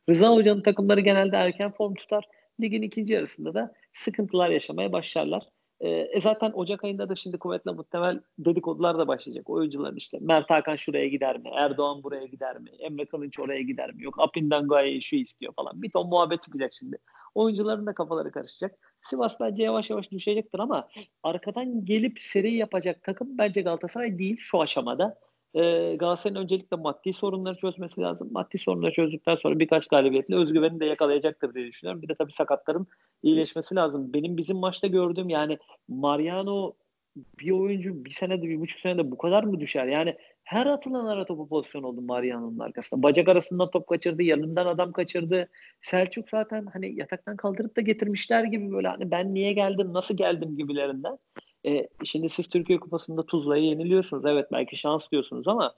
[0.08, 2.24] Rıza Hoca'nın takımları genelde erken form tutar.
[2.60, 5.42] Ligin ikinci yarısında da sıkıntılar yaşamaya başlarlar.
[5.80, 9.50] E, zaten Ocak ayında da şimdi kuvvetle muhtemel dedikodular da başlayacak.
[9.50, 11.50] Oyuncuların işte Mert Hakan şuraya gider mi?
[11.54, 12.70] Erdoğan buraya gider mi?
[12.78, 14.02] Emre Kılınç oraya gider mi?
[14.02, 15.82] Yok Apindan Gaye'yi şu istiyor falan.
[15.82, 16.98] Bir ton muhabbet çıkacak şimdi.
[17.34, 18.78] Oyuncuların da kafaları karışacak.
[19.02, 20.88] Sivas bence yavaş yavaş düşecektir ama
[21.22, 25.18] arkadan gelip seri yapacak takım bence Galatasaray değil şu aşamada.
[25.54, 28.28] Ee, Galatasaray'ın öncelikle maddi sorunları çözmesi lazım.
[28.32, 32.02] Maddi sorunları çözdükten sonra birkaç galibiyetle özgüveni de yakalayacaktır diye düşünüyorum.
[32.02, 32.86] Bir de tabii sakatların
[33.22, 34.12] iyileşmesi lazım.
[34.12, 36.74] Benim bizim maçta gördüğüm yani Mariano
[37.16, 39.86] bir oyuncu bir senede bir buçuk senede bu kadar mı düşer?
[39.86, 43.02] Yani her atılan ara topu pozisyon oldu Mariano'nun arkasında.
[43.02, 45.48] Bacak arasından top kaçırdı, yanından adam kaçırdı.
[45.82, 50.56] Selçuk zaten hani yataktan kaldırıp da getirmişler gibi böyle hani ben niye geldim, nasıl geldim
[50.56, 51.18] gibilerinden.
[51.66, 54.24] E, şimdi siz Türkiye Kupası'nda Tuzla'yı yeniliyorsunuz.
[54.26, 55.74] Evet belki şans diyorsunuz ama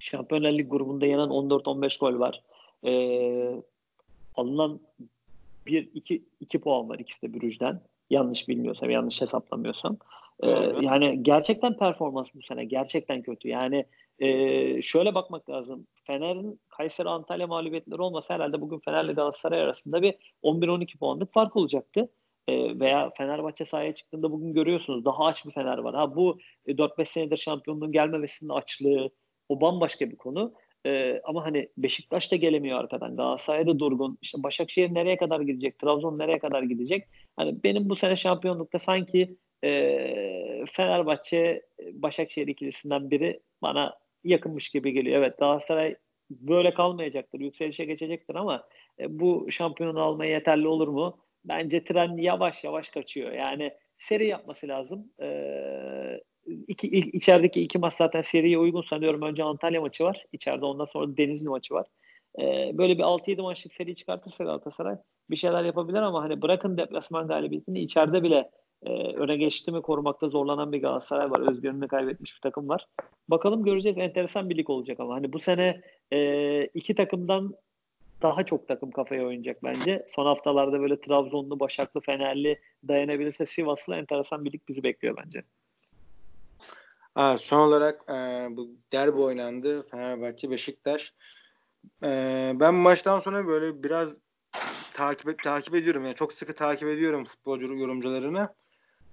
[0.00, 2.42] Şampiyonlar Ligi grubunda yenen 14-15 gol var.
[2.84, 2.92] E,
[4.34, 4.80] alınan
[5.66, 7.80] 1 2 2 puan var ikisi de Brüj'den.
[8.10, 9.96] Yanlış bilmiyorsam, yanlış hesaplamıyorsam.
[10.42, 13.48] Ee, yani gerçekten performans bu sene gerçekten kötü.
[13.48, 13.86] Yani
[14.18, 15.86] e, şöyle bakmak lazım.
[16.06, 22.08] Fener'in Kayseri Antalya mağlubiyetleri olmasa herhalde bugün Fener'le Galatasaray arasında bir 11-12 puanlık fark olacaktı.
[22.48, 25.94] E, veya Fenerbahçe sahaya çıktığında bugün görüyorsunuz daha aç bir Fener var.
[25.94, 29.10] Ha bu e, 4-5 senedir şampiyonluğun gelmemesinin açlığı
[29.48, 30.54] o bambaşka bir konu.
[30.86, 33.16] E, ama hani Beşiktaş da gelemiyor arkadan.
[33.16, 34.18] Galatasaray da durgun.
[34.22, 35.78] İşte Başakşehir nereye kadar gidecek?
[35.78, 37.08] Trabzon nereye kadar gidecek?
[37.36, 41.62] Hani benim bu sene şampiyonlukta sanki e, Fenerbahçe
[41.92, 45.18] Başakşehir ikilisinden biri bana yakınmış gibi geliyor.
[45.18, 45.96] Evet Galatasaray
[46.30, 47.40] böyle kalmayacaktır.
[47.40, 48.68] Yükselişe geçecektir ama
[49.00, 51.18] e, bu şampiyonu almaya yeterli olur mu?
[51.44, 53.32] Bence tren yavaş yavaş kaçıyor.
[53.32, 55.12] Yani seri yapması lazım.
[55.22, 56.20] Ee,
[56.68, 59.22] iki, il, içerideki iki maç zaten seriye uygun sanıyorum.
[59.22, 60.24] Önce Antalya maçı var.
[60.32, 61.86] İçeride ondan sonra Denizli maçı var.
[62.38, 64.96] Ee, böyle bir 6-7 maçlık seri çıkartırsa Galatasaray
[65.30, 68.50] bir şeyler yapabilir ama hani bırakın deplasman galibiyetini içeride bile
[68.82, 71.50] e, öne geçti mi korumakta zorlanan bir Galatasaray var.
[71.50, 72.86] Özgürlüğünü kaybetmiş bir takım var.
[73.28, 73.98] Bakalım göreceğiz.
[73.98, 75.80] Enteresan bir lig olacak ama hani bu sene
[76.12, 77.54] e, iki takımdan
[78.22, 80.06] daha çok takım kafaya oynayacak bence.
[80.08, 85.42] Son haftalarda böyle Trabzonlu, Başaklı, Fenerli dayanabilirse Sivaslı enteresan bir lig bizi bekliyor bence.
[87.20, 88.12] Aa, son olarak e,
[88.56, 89.86] bu derbi oynandı.
[89.90, 91.14] Fenerbahçe Beşiktaş.
[92.02, 94.16] E, ben maçtan sonra böyle biraz
[94.94, 98.54] takip takip ediyorum yani çok sıkı takip ediyorum futbolcu yorumcularını.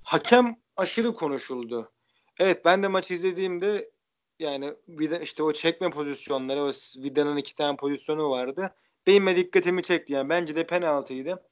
[0.04, 1.92] Hakem aşırı konuşuldu.
[2.40, 3.92] Evet ben de maçı izlediğimde
[4.40, 4.74] yani
[5.22, 6.72] işte o çekme pozisyonları o
[7.04, 8.76] Vida'nın iki tane pozisyonu vardı.
[9.08, 11.44] Benim de dikkatimi çekti yani bence de penaltıydı.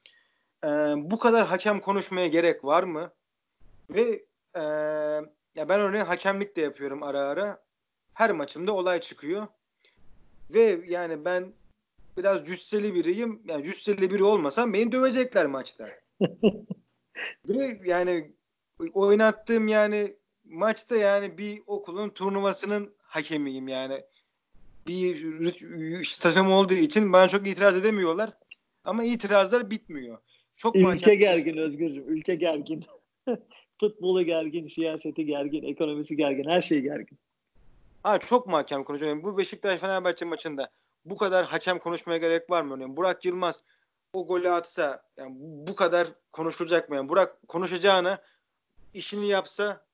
[0.63, 3.11] Ee, bu kadar hakem konuşmaya gerek var mı?
[3.89, 4.63] Ve e,
[5.55, 7.63] ya ben örneğin hakemlik de yapıyorum ara ara.
[8.13, 9.47] Her maçımda olay çıkıyor.
[10.49, 11.53] Ve yani ben
[12.17, 13.41] biraz cüsseli biriyim.
[13.45, 15.89] Yani cüsseli biri olmasam beni dövecekler maçta.
[17.49, 18.31] Ve yani
[18.93, 24.03] oynattığım yani maçta yani bir okulun turnuvasının hakemiyim yani.
[24.87, 28.29] Bir takım olduğu için bana çok itiraz edemiyorlar.
[28.83, 30.17] Ama itirazlar bitmiyor.
[30.55, 31.17] Çok ülke hakem...
[31.19, 32.09] gergin Özgürcüğüm.
[32.09, 32.85] Ülke gergin.
[33.79, 37.17] Futbolu gergin, siyaseti gergin, ekonomisi gergin, her şey gergin.
[38.03, 39.23] Ha çok mu hakem konuşuyor?
[39.23, 40.69] Bu Beşiktaş Fenerbahçe maçında
[41.05, 42.75] bu kadar hakem konuşmaya gerek var mı?
[42.75, 43.63] Örneğin Burak Yılmaz
[44.13, 46.95] o golü atsa yani bu kadar konuşulacak mı?
[46.95, 48.17] Yani Burak konuşacağına
[48.93, 49.85] işini yapsa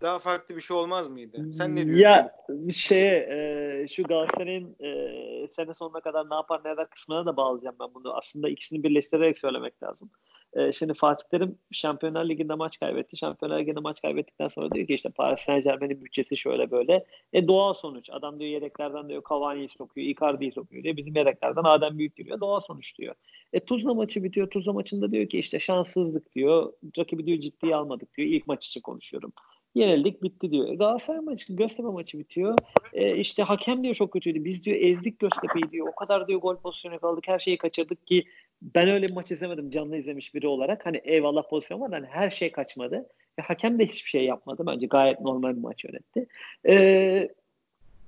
[0.00, 1.52] daha farklı bir şey olmaz mıydı?
[1.52, 2.02] Sen ne diyorsun?
[2.02, 2.34] Ya
[2.72, 7.76] şey e, şu Galatasaray'ın e, sene sonuna kadar ne yapar ne eder kısmına da bağlayacağım
[7.80, 8.14] ben bunu.
[8.14, 10.10] Aslında ikisini birleştirerek söylemek lazım.
[10.52, 13.16] E, şimdi Fatih Terim Şampiyonlar Ligi'nde maç kaybetti.
[13.16, 17.06] Şampiyonlar Ligi'nde maç kaybettikten sonra diyor ki işte Paris Saint Germain'in bütçesi şöyle böyle.
[17.32, 18.10] E doğal sonuç.
[18.10, 20.96] Adam diyor yedeklerden diyor Cavani'yi sokuyor, Icardi'yi sokuyor diyor.
[20.96, 22.40] Bizim yedeklerden Adem Büyük giriyor.
[22.40, 23.14] Doğal sonuç diyor.
[23.52, 24.50] E Tuzla maçı bitiyor.
[24.50, 26.72] Tuzla maçında diyor ki işte şanssızlık diyor.
[26.98, 28.28] Rakibi diyor ciddiye almadık diyor.
[28.28, 29.32] İlk maç için konuşuyorum.
[29.74, 30.68] Yenildik bitti diyor.
[30.68, 32.58] E, Galatasaray maçı, Göztepe maçı bitiyor.
[32.92, 34.44] E, işte hakem diyor çok kötüydü.
[34.44, 35.88] Biz diyor ezdik Göztepe'yi diyor.
[35.88, 37.24] O kadar diyor gol pozisyonu kaldık.
[37.28, 38.24] Her şeyi kaçırdık ki
[38.62, 40.86] ben öyle bir maç izlemedim canlı izlemiş biri olarak.
[40.86, 43.08] Hani eyvallah pozisyon var hani her şey kaçmadı.
[43.38, 44.62] E, hakem de hiçbir şey yapmadı.
[44.66, 46.26] Bence gayet normal bir maç yönetti.
[46.68, 47.28] E,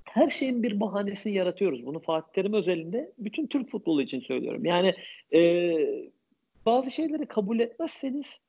[0.04, 1.86] her şeyin bir bahanesini yaratıyoruz.
[1.86, 4.64] Bunu Fatih Terim özelinde bütün Türk futbolu için söylüyorum.
[4.64, 4.94] Yani
[5.32, 5.40] e,
[6.66, 8.40] bazı şeyleri kabul etmezseniz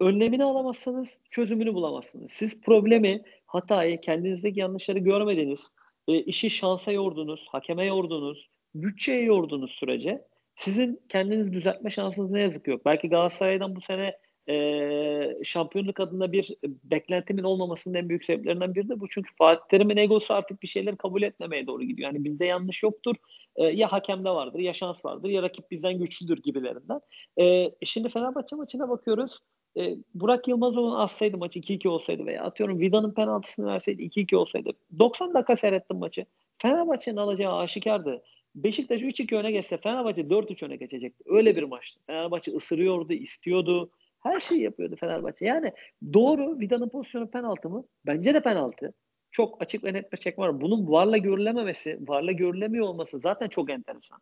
[0.00, 2.32] önlemini alamazsanız çözümünü bulamazsınız.
[2.32, 5.68] Siz problemi, hatayı, kendinizdeki yanlışları görmediniz,
[6.08, 10.24] e, işi şansa yordunuz, hakeme yordunuz, bütçeye yordunuz sürece
[10.56, 12.84] sizin kendiniz düzeltme şansınız ne yazık yok.
[12.84, 14.16] Belki Galatasaray'dan bu sene
[14.48, 19.08] e, şampiyonluk adında bir beklentimin olmamasının en büyük sebeplerinden biri de bu.
[19.08, 22.12] Çünkü Fatih Terim'in egosu artık bir şeyleri kabul etmemeye doğru gidiyor.
[22.12, 23.16] Yani bizde yanlış yoktur.
[23.56, 27.00] E, ya hakemde vardır, ya şans vardır, ya rakip bizden güçlüdür gibilerinden.
[27.40, 29.38] E, şimdi Fenerbahçe maçına bakıyoruz.
[29.76, 35.34] E, Burak Yılmazoğlu'nu assaydı maçı 2-2 olsaydı veya atıyorum Vida'nın penaltısını verseydi 2-2 olsaydı 90
[35.34, 36.26] dakika seyrettim maçı.
[36.58, 38.22] Fenerbahçe'nin alacağı aşikardı.
[38.54, 41.24] Beşiktaş 3-2 öne geçse Fenerbahçe 4-3 öne geçecekti.
[41.26, 42.00] Öyle bir maçtı.
[42.06, 43.90] Fenerbahçe ısırıyordu, istiyordu.
[44.20, 45.46] Her şeyi yapıyordu Fenerbahçe.
[45.46, 45.72] Yani
[46.12, 47.84] doğru Vida'nın pozisyonu penaltı mı?
[48.06, 48.94] Bence de penaltı.
[49.30, 50.60] Çok açık ve net bir çekme var.
[50.60, 54.20] Bunun varla görülememesi, varla görülemiyor olması zaten çok enteresan.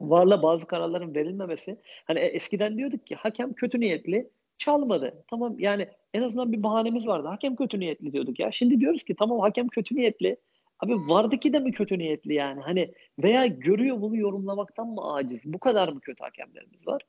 [0.00, 1.76] Varla bazı kararların verilmemesi.
[2.04, 5.24] Hani e, eskiden diyorduk ki hakem kötü niyetli çalmadı.
[5.30, 7.28] Tamam yani en azından bir bahanemiz vardı.
[7.28, 8.52] Hakem kötü niyetli diyorduk ya.
[8.52, 10.36] Şimdi diyoruz ki tamam hakem kötü niyetli.
[10.80, 12.60] Abi vardaki de mi kötü niyetli yani?
[12.60, 15.40] Hani veya görüyor bunu yorumlamaktan mı aciz?
[15.44, 17.02] Bu kadar mı kötü hakemlerimiz var?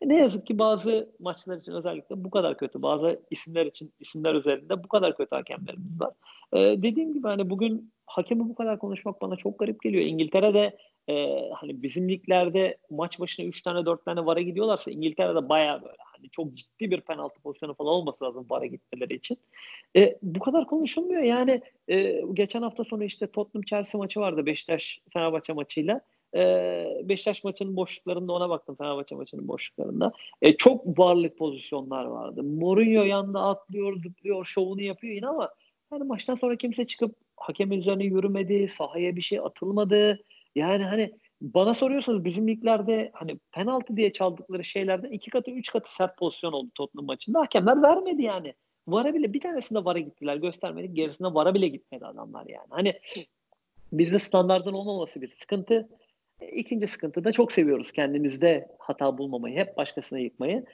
[0.00, 2.82] E ne yazık ki bazı maçlar için özellikle bu kadar kötü.
[2.82, 6.14] Bazı isimler için isimler üzerinde bu kadar kötü hakemlerimiz var.
[6.52, 10.04] Ee, dediğim gibi hani bugün hakemi bu kadar konuşmak bana çok garip geliyor.
[10.04, 10.76] İngiltere'de
[11.08, 15.96] e, hani bizim liglerde maç başına 3 tane 4 tane vara gidiyorlarsa İngiltere'de baya böyle
[15.98, 19.38] hani çok ciddi bir penaltı pozisyonu falan olması lazım vara gitmeleri için.
[19.96, 21.22] E, bu kadar konuşulmuyor.
[21.22, 26.00] Yani e, geçen hafta sonu işte Tottenham Chelsea maçı vardı Beşiktaş Fenerbahçe maçıyla.
[26.34, 26.40] E,
[27.04, 30.12] Beşiktaş maçının boşluklarında ona baktım Fenerbahçe maçının boşluklarında.
[30.42, 32.42] E, çok varlık pozisyonlar vardı.
[32.42, 35.50] Mourinho yanında atlıyor, zıplıyor, şovunu yapıyor yine ama
[35.92, 40.20] yani maçtan sonra kimse çıkıp hakem üzerine yürümedi, sahaya bir şey atılmadı.
[40.54, 45.94] Yani hani bana soruyorsanız bizim liglerde hani penaltı diye çaldıkları şeylerden iki katı üç katı
[45.94, 47.40] sert pozisyon oldu Tottenham maçında.
[47.40, 48.54] Hakemler vermedi yani.
[48.88, 50.96] Vara bile bir tanesinde vara gittiler göstermedik.
[50.96, 52.66] Gerisinde vara bile gitmedi adamlar yani.
[52.70, 53.00] Hani
[53.92, 55.88] bizde standartın olmaması bir sıkıntı.
[56.52, 60.64] İkinci sıkıntı da çok seviyoruz kendimizde hata bulmamayı, hep başkasına yıkmayı.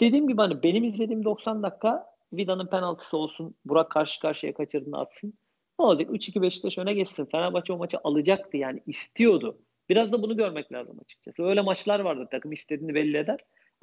[0.00, 5.34] Dediğim gibi hani benim izlediğim 90 dakika Vida'nın penaltısı olsun, Burak karşı karşıya kaçırdığını atsın.
[5.78, 6.10] Ne olacak?
[6.10, 7.24] 3-2 Beşiktaş öne geçsin.
[7.24, 9.58] Fenerbahçe o maçı alacaktı yani istiyordu.
[9.88, 11.42] Biraz da bunu görmek lazım açıkçası.
[11.42, 13.40] Öyle maçlar vardı takım istediğini belli eder.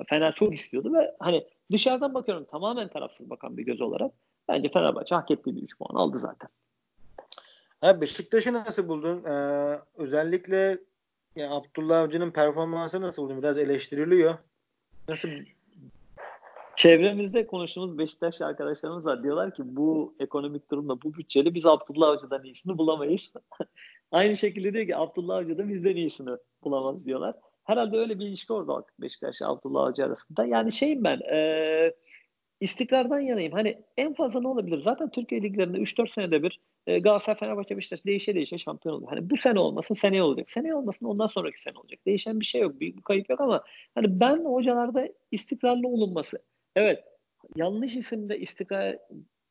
[0.09, 4.11] Fener çok istiyordu ve hani dışarıdan bakıyorum tamamen tarafsız bakan bir göz olarak
[4.47, 6.49] bence Fenerbahçe hak ettiği bir 3 puan aldı zaten.
[7.81, 9.23] Ha Beşiktaş'ı nasıl buldun?
[9.23, 10.77] Ee, özellikle
[11.35, 13.41] yani Abdullah Avcı'nın performansı nasıl buldun?
[13.41, 14.35] Biraz eleştiriliyor.
[15.07, 15.29] Nasıl
[16.83, 19.23] Çevremizde konuştuğumuz Beşiktaş arkadaşlarımız var.
[19.23, 23.33] Diyorlar ki bu ekonomik durumda bu bütçede biz Abdullah Avcı'dan iyisini bulamayız.
[24.11, 26.29] Aynı şekilde diyor ki Abdullah Avcı da bizden iyisini
[26.63, 27.35] bulamaz diyorlar.
[27.63, 30.45] Herhalde öyle bir ilişki orada Beşiktaş Abdullah Avcı arasında.
[30.45, 31.93] Yani şeyim ben e,
[32.59, 33.51] istikrardan yanayım.
[33.53, 34.79] Hani en fazla ne olabilir?
[34.79, 39.09] Zaten Türkiye liglerinde 3-4 senede bir e, Galatasaray, Fenerbahçe, Beşiktaş değişe değişe şampiyon oluyor.
[39.09, 40.51] Hani bu sene olmasın seneye olacak.
[40.51, 41.99] Seneye olmasın ondan sonraki sene olacak.
[42.05, 42.79] Değişen bir şey yok.
[42.79, 43.63] Bir, bir kayıp yok ama
[43.95, 46.39] hani ben hocalarda istikrarlı olunması.
[46.75, 47.03] Evet
[47.55, 48.97] yanlış isimde istikrar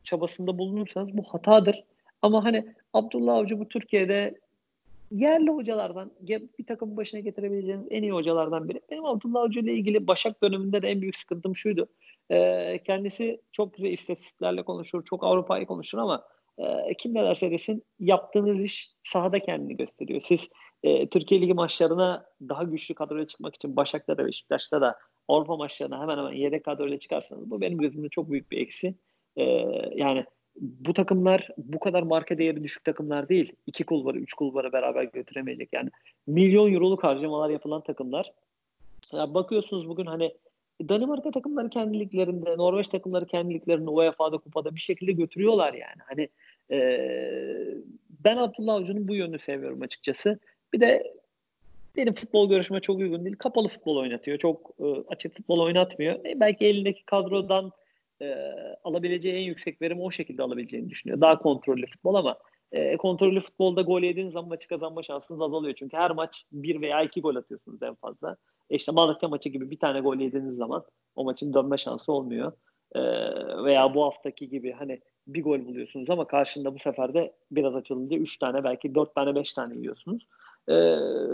[0.02, 1.84] çabasında bulunursanız bu hatadır.
[2.22, 4.38] Ama hani Abdullah Avcı bu Türkiye'de
[5.10, 6.10] yerli hocalardan
[6.58, 8.80] bir takım başına getirebileceğiniz en iyi hocalardan biri.
[8.90, 11.88] Benim Abdullah Avcı ile ilgili Başak döneminde de en büyük sıkıntım şuydu.
[12.30, 16.24] E, kendisi çok güzel istatistiklerle konuşur, çok Avrupa'yı konuşur ama
[16.58, 20.20] e, kim ne derse desin yaptığınız iş sahada kendini gösteriyor.
[20.20, 20.50] Siz
[20.82, 24.98] e, Türkiye Ligi maçlarına daha güçlü kadroya çıkmak için Başak'ta da Beşiktaş'ta da
[25.32, 28.94] Avrupa maçlarına hemen hemen yedek kadroyla çıkarsanız bu benim gözümde çok büyük bir eksi.
[29.36, 29.42] E,
[29.94, 30.24] yani
[30.60, 33.52] bu takımlar bu kadar marka değeri düşük takımlar değil.
[33.66, 35.68] İki kulvarı, üç kulvarı beraber götüremeyecek.
[35.72, 35.90] Yani
[36.26, 38.32] milyon euroluk harcamalar yapılan takımlar.
[39.12, 40.32] Ya bakıyorsunuz bugün hani
[40.88, 46.02] Danimarka takımları kendi liglerinde, Norveç takımları kendi liglerinde UEFA'da kupada bir şekilde götürüyorlar yani.
[46.08, 46.28] Hani
[46.70, 46.78] e,
[48.24, 50.38] ben Abdullah Avcı'nın bu yönünü seviyorum açıkçası.
[50.72, 51.14] Bir de
[51.96, 53.36] benim futbol görüşüme çok uygun değil.
[53.36, 54.38] Kapalı futbol oynatıyor.
[54.38, 56.24] Çok e, açık futbol oynatmıyor.
[56.24, 57.72] E, belki elindeki kadrodan
[58.22, 58.34] e,
[58.84, 61.20] alabileceği en yüksek verimi o şekilde alabileceğini düşünüyor.
[61.20, 62.38] Daha kontrollü futbol ama
[62.72, 65.74] e, kontrollü futbolda gol yediğiniz zaman maçı kazanma şansınız azalıyor.
[65.78, 68.36] Çünkü her maç bir veya iki gol atıyorsunuz en fazla.
[68.70, 72.52] E işte Malatya maçı gibi bir tane gol yediğiniz zaman o maçın dönme şansı olmuyor.
[72.94, 73.00] E,
[73.64, 78.16] veya bu haftaki gibi hani bir gol buluyorsunuz ama karşında bu sefer de biraz açılınca
[78.16, 80.26] üç tane belki dört tane beş tane yiyorsunuz.
[80.68, 80.74] E,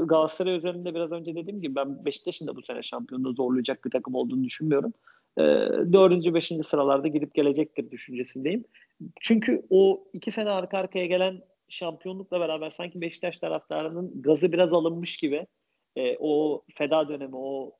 [0.06, 4.14] Galatasaray üzerinde biraz önce dediğim gibi ben Beşiktaş'ın da bu sene şampiyonluğu zorlayacak bir takım
[4.14, 4.92] olduğunu düşünmüyorum.
[5.38, 5.42] E,
[5.92, 8.64] dördüncü, beşinci sıralarda gidip gelecektir düşüncesindeyim.
[9.20, 15.16] Çünkü o iki sene arka arkaya gelen şampiyonlukla beraber sanki Beşiktaş taraftarının gazı biraz alınmış
[15.16, 15.46] gibi
[15.96, 17.72] e, o feda dönemi, o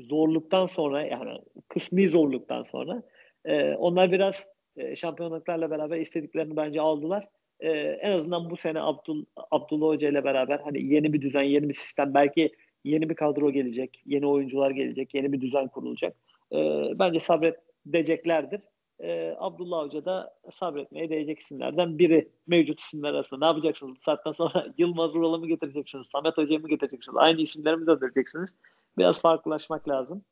[0.00, 1.38] zorluktan sonra yani
[1.68, 3.02] kısmi zorluktan sonra
[3.44, 7.24] e, onlar biraz e, şampiyonluklarla beraber istediklerini bence aldılar.
[7.60, 7.70] E,
[8.02, 11.74] en azından bu sene Abdul, Abdullah Hoca ile beraber hani yeni bir düzen, yeni bir
[11.74, 12.52] sistem, belki
[12.84, 16.16] yeni bir kadro gelecek, yeni oyuncular gelecek, yeni bir düzen kurulacak.
[16.52, 16.58] E,
[16.98, 18.60] bence sabredeceklerdir
[19.00, 23.38] e, Abdullah Hoca da sabretmeye değecek isimlerden biri mevcut isimler arasında.
[23.40, 23.96] Ne yapacaksınız?
[23.96, 26.06] Bu saatten sonra Yılmaz Vural'ı mı getireceksiniz?
[26.06, 27.16] Samet Hoca'yı mı getireceksiniz?
[27.16, 28.54] Aynı isimleri mi döndüreceksiniz?
[28.98, 30.24] Biraz farklılaşmak lazım.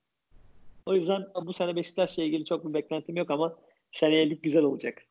[0.87, 3.57] O yüzden bu sene Beşiktaş'la ilgili çok bir beklentim yok ama
[3.93, 5.03] seneye lig güzel olacak.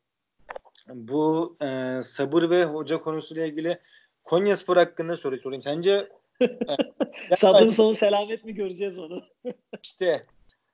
[0.89, 3.77] Bu e, sabır ve hoca konusuyla ilgili
[4.23, 5.61] Konya Spor hakkında soru sorayım.
[5.61, 6.07] Sence
[6.41, 6.47] e,
[7.37, 9.23] Sabrın sonu selamet mi göreceğiz onu?
[9.83, 10.21] İşte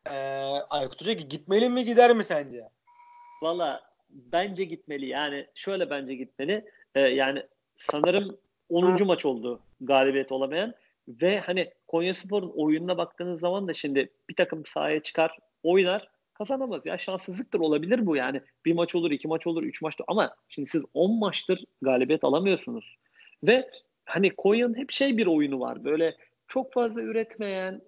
[0.09, 0.15] e,
[0.69, 2.69] Aykut Hoca gitmeli mi gider mi sence?
[3.41, 5.05] Valla bence gitmeli.
[5.05, 6.65] Yani şöyle bence gitmeli.
[6.95, 7.43] E, yani
[7.77, 8.37] sanırım
[8.69, 9.05] 10.
[9.05, 10.73] maç oldu galibiyet olamayan
[11.07, 16.85] ve hani Konya Spor'un oyununa baktığınız zaman da şimdi bir takım sahaya çıkar, oynar, kazanamaz.
[16.85, 18.41] Ya şanssızlıktır olabilir bu yani.
[18.65, 20.05] Bir maç olur, iki maç olur, üç maç olur.
[20.07, 22.97] Ama şimdi siz 10 maçtır galibiyet alamıyorsunuz.
[23.43, 23.69] Ve
[24.05, 25.83] hani Konya'nın hep şey bir oyunu var.
[25.83, 26.15] Böyle
[26.47, 27.81] çok fazla üretmeyen,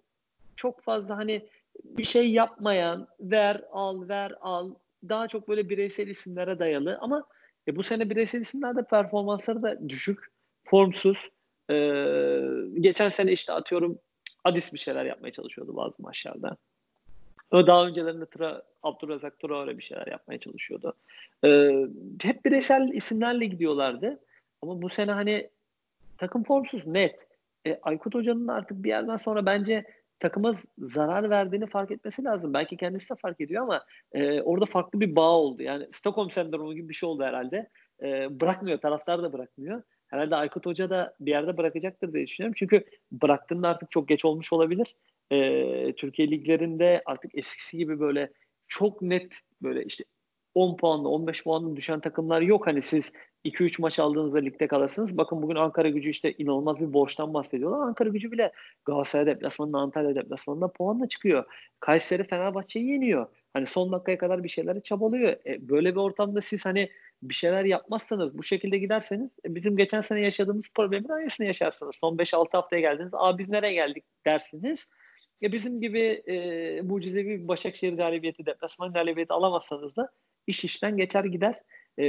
[0.56, 1.46] çok fazla hani
[1.84, 4.76] bir şey yapmayan, ver al, ver al.
[5.10, 7.24] Daha çok böyle bireysel isimlere dayalı ama
[7.68, 10.20] e, bu sene bireysel isimlerde performansları da düşük,
[10.64, 11.30] formsuz.
[11.72, 12.42] Ee,
[12.80, 14.00] geçen sene işte atıyorum
[14.44, 16.58] Adis bir şeyler yapmaya çalışıyordu bazı maçlarda.
[17.52, 20.94] Daha öncelerinde Tra, Abdurrazak Traore bir şeyler yapmaya çalışıyordu.
[21.46, 21.88] Ee,
[22.22, 24.20] hep bireysel isimlerle gidiyorlardı.
[24.62, 25.50] Ama bu sene hani
[26.18, 27.28] takım formsuz net.
[27.68, 29.86] E, Aykut Hoca'nın artık bir yerden sonra bence
[30.20, 32.54] takıma zarar verdiğini fark etmesi lazım.
[32.54, 35.64] Belki kendisi de fark ediyor ama e, orada farklı bir bağ oldu.
[35.64, 37.70] Yani Stockholm sendromu gibi bir şey oldu herhalde.
[38.04, 39.82] E, bırakmıyor, taraftar da bırakmıyor.
[40.08, 42.56] Herhalde Aykut Hoca da bir yerde bırakacaktır diye düşünüyorum.
[42.58, 44.96] Çünkü bıraktığında artık çok geç olmuş olabilir.
[45.32, 48.32] E, Türkiye liglerinde artık eskisi gibi böyle
[48.68, 50.04] çok net böyle işte
[50.56, 52.68] 10 puanla 15 puanla düşen takımlar yok.
[52.68, 53.12] Hani siz
[53.46, 55.18] 2-3 maç aldığınızda ligde kalırsınız.
[55.18, 57.88] Bakın bugün Ankara gücü işte inanılmaz bir borçtan bahsediyorlar.
[57.88, 58.52] Ankara gücü bile
[58.86, 61.46] Galatasaray deplasmanında, Antalya deplasmanında puanla çıkıyor.
[61.80, 63.28] Kayseri Fenerbahçe'yi yeniyor.
[63.54, 65.30] Hani son dakikaya kadar bir şeyleri çabalıyor.
[65.46, 66.90] E, böyle bir ortamda siz hani
[67.24, 71.96] bir şeyler yapmazsanız, bu şekilde giderseniz e, bizim geçen sene yaşadığımız problemin aynısını yaşarsınız.
[71.96, 73.12] Son 5-6 haftaya geldiniz.
[73.14, 74.88] Aa biz nereye geldik dersiniz.
[75.46, 80.10] Ya bizim gibi e, mucizevi bir Başakşehir galibiyeti, deplasman galibiyeti alamazsanız da
[80.48, 81.56] iş işten geçer gider.
[82.00, 82.06] E,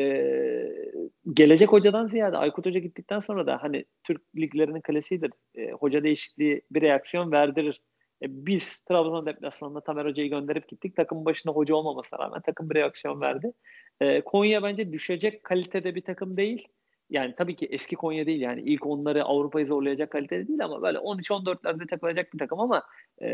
[1.34, 5.30] gelecek hocadan ziyade Aykut Hoca gittikten sonra da hani Türk liglerinin klasiğidir.
[5.54, 7.80] E, hoca değişikliği bir reaksiyon verdirir.
[8.22, 10.96] E, biz Trabzon deplasmanında Tamer Hoca'yı gönderip gittik.
[10.96, 13.52] Takım başına hoca olmamasına rağmen takım bir reaksiyon verdi.
[14.00, 16.68] E, Konya bence düşecek kalitede bir takım değil.
[17.10, 20.98] Yani tabii ki eski Konya değil yani ilk onları Avrupa'yı zorlayacak kalitede değil ama böyle
[20.98, 22.82] 13-14'lerde takılacak bir takım ama
[23.22, 23.28] e,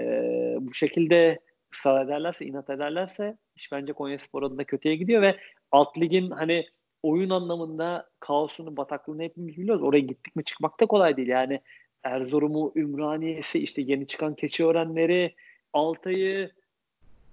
[0.60, 1.40] bu şekilde
[1.74, 5.36] ısrar ederlerse, inat ederlerse iş bence Konya Spor adına kötüye gidiyor ve
[5.72, 6.66] alt ligin hani
[7.02, 9.82] oyun anlamında kaosunu, bataklığını hepimiz biliyoruz.
[9.82, 11.28] Oraya gittik mi çıkmak da kolay değil.
[11.28, 11.60] Yani
[12.04, 15.34] Erzurum'u, Ümraniye'si, işte yeni çıkan Keçiörenleri,
[15.72, 16.50] Altay'ı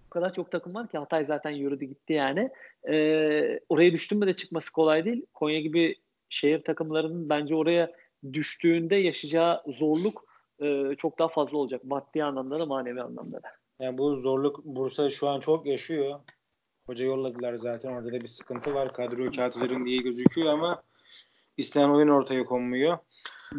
[0.08, 2.49] o kadar çok takım var ki Hatay zaten yürüdü gitti yani.
[2.89, 5.25] Ee, oraya düştün mü de çıkması kolay değil.
[5.34, 5.95] Konya gibi
[6.29, 7.91] şehir takımlarının bence oraya
[8.33, 10.25] düştüğünde yaşayacağı zorluk
[10.61, 11.83] e, çok daha fazla olacak.
[11.83, 13.47] Maddi anlamda da manevi anlamda da.
[13.79, 16.19] Yani bu zorluk Bursa şu an çok yaşıyor.
[16.85, 18.93] Hoca yolladılar zaten orada da bir sıkıntı var.
[18.93, 20.83] Kadro kağıt üzerinde iyi gözüküyor ama
[21.57, 22.97] istenen oyun ortaya konmuyor.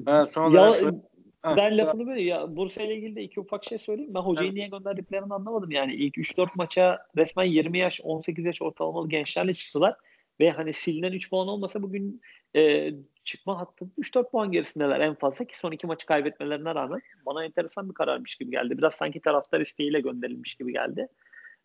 [0.07, 1.03] Ha, son ya, şu...
[1.45, 4.15] ben lafını böyle ya Bursa ile ilgili de iki ufak şey söyleyeyim.
[4.15, 4.57] Ben hocayı evet.
[4.57, 5.71] niye gönderdiklerini anlamadım.
[5.71, 9.97] Yani ilk 3-4 maça resmen 20 yaş 18 yaş ortalamalı gençlerle çıktılar.
[10.41, 12.21] Ve hani silinen 3 puan olmasa bugün
[12.57, 12.93] e,
[13.25, 17.89] çıkma hattı 3-4 puan gerisindeler en fazla ki son iki maçı kaybetmelerine rağmen bana enteresan
[17.89, 18.79] bir kararmış gibi geldi.
[18.79, 21.09] Biraz sanki taraftar isteğiyle gönderilmiş gibi geldi.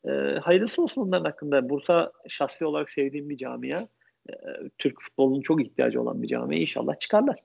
[0.05, 0.11] E,
[0.41, 1.69] hayırlısı olsun onların hakkında.
[1.69, 3.87] Bursa şahsi olarak sevdiğim bir camia.
[4.29, 4.33] E,
[4.77, 6.57] Türk futbolunun çok ihtiyacı olan bir camia.
[6.57, 7.39] İnşallah çıkarlar.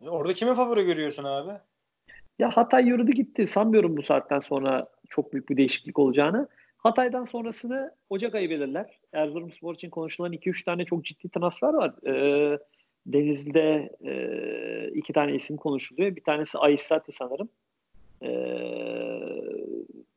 [0.00, 1.52] Orada kime favori görüyorsun abi?
[2.38, 3.46] Ya Hatay yürüdü gitti.
[3.46, 6.48] Sanmıyorum bu saatten sonra çok büyük bir değişiklik olacağını.
[6.82, 8.98] Hatay'dan sonrasını Ocak ayı belirler.
[9.12, 12.06] Erzurumspor için konuşulan 2-3 tane çok ciddi transfer var.
[12.06, 12.58] Ee,
[13.06, 14.14] Denizli'de e,
[14.94, 16.16] iki tane isim konuşuluyor.
[16.16, 17.48] Bir tanesi Aysati sanırım.
[18.22, 18.28] Ee,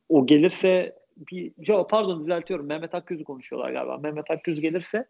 [0.10, 2.66] o gelirse bir ya pardon düzeltiyorum.
[2.66, 3.98] Mehmet Akgüz'ü konuşuyorlar galiba.
[3.98, 5.06] Mehmet Akgüz gelirse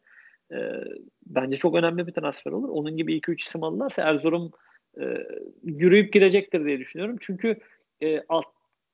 [0.52, 0.58] e,
[1.26, 2.70] bence çok önemli bir transfer olur.
[2.70, 4.52] Onun gibi 2-3 isim alırlarsa Erzurum
[5.02, 5.04] e,
[5.64, 7.18] yürüyüp gidecektir diye düşünüyorum.
[7.20, 7.60] Çünkü
[8.02, 8.46] e, alt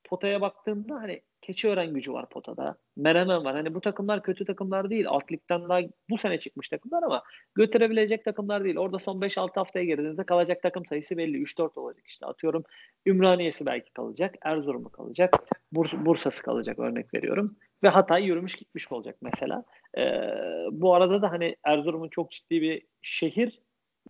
[0.03, 2.75] potaya baktığımda hani Keçiören gücü var potada.
[2.97, 3.55] Menemen var.
[3.55, 5.05] Hani bu takımlar kötü takımlar değil.
[5.07, 7.23] Alt ligden daha bu sene çıkmış takımlar ama
[7.55, 8.77] götürebilecek takımlar değil.
[8.77, 11.37] Orada son 5-6 haftaya girdiğinizde kalacak takım sayısı belli.
[11.37, 12.25] 3-4 olacak işte.
[12.25, 12.63] Atıyorum
[13.05, 14.35] Ümraniye'si belki kalacak.
[14.41, 15.35] Erzurum'u kalacak.
[15.71, 17.57] Burs Bursa'sı kalacak örnek veriyorum.
[17.83, 19.63] Ve Hatay yürümüş gitmiş olacak mesela.
[19.97, 20.21] Ee,
[20.71, 23.61] bu arada da hani Erzurum'un çok ciddi bir şehir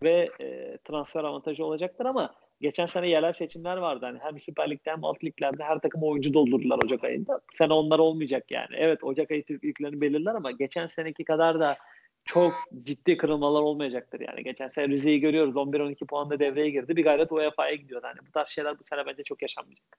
[0.02, 4.06] ve e, transfer avantajı olacaktır ama geçen sene yerel seçimler vardı.
[4.06, 7.32] Hani hem Süper Lig'de hem alt liglerde her takım oyuncu doldurdular Ocak ayında.
[7.52, 8.76] Bu sene onlar olmayacak yani.
[8.76, 11.76] Evet Ocak ayı Türk yüklerini belirler ama geçen seneki kadar da
[12.24, 12.52] çok
[12.82, 14.44] ciddi kırılmalar olmayacaktır yani.
[14.44, 15.54] Geçen sene Rize'yi görüyoruz.
[15.54, 16.96] 11-12 puanda devreye girdi.
[16.96, 18.02] Bir gayret UEFA'ya gidiyor.
[18.04, 19.98] Yani bu tarz şeyler bu sene bence çok yaşanmayacak.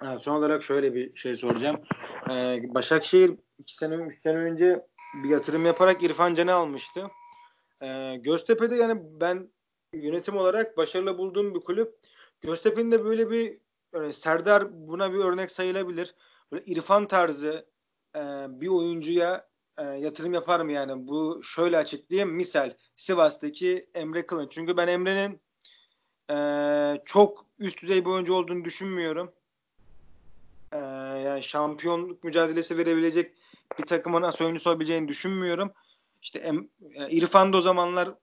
[0.00, 1.80] Ha, son olarak şöyle bir şey soracağım.
[2.30, 4.80] Ee, Başakşehir iki sene, üç sene önce
[5.24, 7.00] bir yatırım yaparak İrfan Can'ı almıştı.
[7.82, 9.48] Ee, Göztepe'de yani ben
[9.92, 11.94] yönetim olarak başarılı bulduğum bir kulüp.
[12.40, 13.58] Göztepe'nin de böyle bir
[13.94, 16.14] yani Serdar buna bir örnek sayılabilir.
[16.52, 17.66] Böyle İrfan tarzı
[18.16, 21.08] e, bir oyuncuya e, yatırım yapar mı yani?
[21.08, 22.30] Bu şöyle açıklayayım.
[22.30, 24.52] Misal Sivas'taki Emre Kılınç.
[24.52, 25.40] Çünkü ben Emre'nin
[26.30, 26.36] e,
[27.04, 29.32] çok üst düzey bir oyuncu olduğunu düşünmüyorum.
[30.72, 30.78] E,
[31.26, 33.34] yani şampiyonluk mücadelesi verebilecek
[33.78, 35.72] bir takımın as oyuncusu olabileceğini düşünmüyorum.
[36.22, 38.14] İşte em, e, İrfan da o zamanlar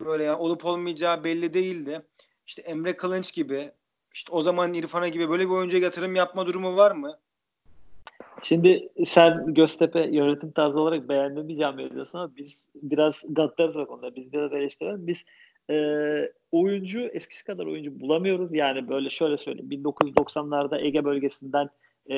[0.00, 2.02] böyle yani olup olmayacağı belli değildi.
[2.46, 3.70] İşte Emre Kılınç gibi
[4.14, 7.18] işte o zaman İrfan'a gibi böyle bir oyuncuya yatırım yapma durumu var mı?
[8.42, 14.16] Şimdi sen Göztepe yönetim tarzı olarak beğenmeyeceğim veriyorsun ama biz biraz gaddarız o konuda.
[14.16, 15.06] Biz biraz eleştirelim.
[15.06, 15.24] Biz
[15.70, 15.76] e,
[16.52, 18.54] oyuncu eskisi kadar oyuncu bulamıyoruz.
[18.54, 21.70] Yani böyle şöyle söyleyeyim 1990'larda Ege bölgesinden
[22.10, 22.14] e,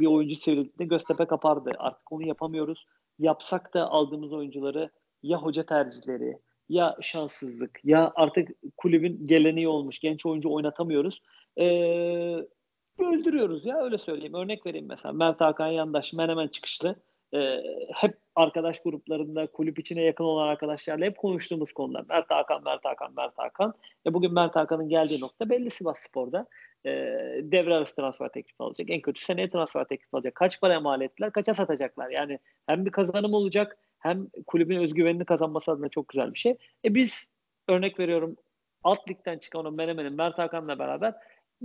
[0.00, 1.72] bir oyuncu sivrildiğinde Göztepe kapardı.
[1.78, 2.86] Artık onu yapamıyoruz.
[3.18, 4.90] Yapsak da aldığımız oyuncuları
[5.22, 6.38] ya hoca tercihleri
[6.68, 11.22] ya şanssızlık ya artık kulübün geleneği olmuş genç oyuncu oynatamıyoruz.
[11.58, 12.46] Ee,
[12.98, 14.34] öldürüyoruz ya öyle söyleyeyim.
[14.34, 16.96] Örnek vereyim mesela Mert Hakan Yandaş Menemen çıkışlı.
[17.34, 17.62] Ee,
[17.94, 22.04] hep arkadaş gruplarında kulüp içine yakın olan arkadaşlarla hep konuştuğumuz konular.
[22.08, 23.74] Mert Hakan, Mert Hakan, Mert Hakan.
[24.06, 26.46] E bugün Mert Hakan'ın geldiği nokta belli Sivas Spor'da.
[26.84, 26.90] E,
[27.42, 28.90] devre arası transfer teklifi alacak.
[28.90, 30.34] En kötü seneye transfer teklifi alacak.
[30.34, 32.10] Kaç para mal ettiler, kaça satacaklar?
[32.10, 36.56] Yani hem bir kazanım olacak hem kulübün özgüvenini kazanması adına çok güzel bir şey.
[36.84, 37.28] E biz
[37.68, 38.36] örnek veriyorum
[38.84, 41.14] alt ligden çıkan o Menemen'in Mert Hakan'la beraber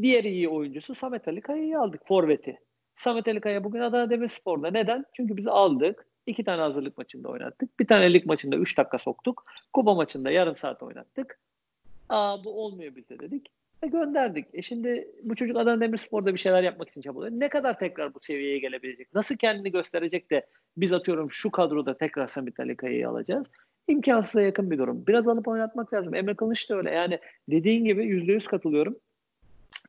[0.01, 2.07] diğer iyi oyuncusu Samet Ali Kaya'yı aldık.
[2.07, 2.59] Forvet'i.
[2.95, 4.71] Samet Ali Kaya bugün Adana Demirspor'da.
[4.71, 5.05] Neden?
[5.13, 6.07] Çünkü biz aldık.
[6.25, 7.79] iki tane hazırlık maçında oynattık.
[7.79, 9.45] Bir tane lig maçında 3 dakika soktuk.
[9.73, 11.39] Kuba maçında yarım saat oynattık.
[12.09, 13.47] Aa bu olmuyor bizde dedik.
[13.84, 14.45] Ve gönderdik.
[14.53, 17.32] E şimdi bu çocuk Adana Demirspor'da bir şeyler yapmak için çabalıyor.
[17.39, 19.13] Ne kadar tekrar bu seviyeye gelebilecek?
[19.13, 20.45] Nasıl kendini gösterecek de
[20.77, 23.47] biz atıyorum şu kadroda tekrar Samet Ali Kaya'yı alacağız?
[23.88, 25.07] İmkansıza yakın bir durum.
[25.07, 26.15] Biraz alıp oynatmak lazım.
[26.15, 26.91] Emre Kılıç da öyle.
[26.91, 27.19] Yani
[27.49, 28.99] dediğin gibi %100 katılıyorum.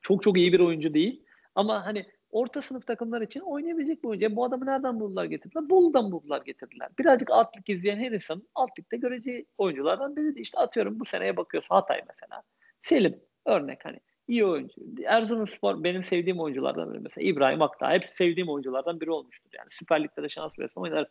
[0.03, 1.23] Çok çok iyi bir oyuncu değil.
[1.55, 4.27] Ama hani orta sınıf takımlar için oynayabilecek bir oyuncu.
[4.27, 5.71] E bu adamı nereden buldular getirdiler?
[5.71, 6.89] Bolu'dan buldular getirdiler.
[6.99, 10.41] Birazcık alt lig izleyen her insan alt ligde göreceği oyunculardan biri.
[10.41, 12.43] İşte atıyorum bu seneye bakıyorsa Hatay mesela.
[12.83, 14.75] Selim örnek hani iyi oyuncu.
[15.05, 17.29] Erzurumspor benim sevdiğim oyunculardan biri mesela.
[17.29, 17.91] İbrahim Akdağ.
[17.91, 19.51] Hepsi sevdiğim oyunculardan biri olmuştur.
[19.59, 21.07] Yani Süper Lig'de de şans verirsen oynar.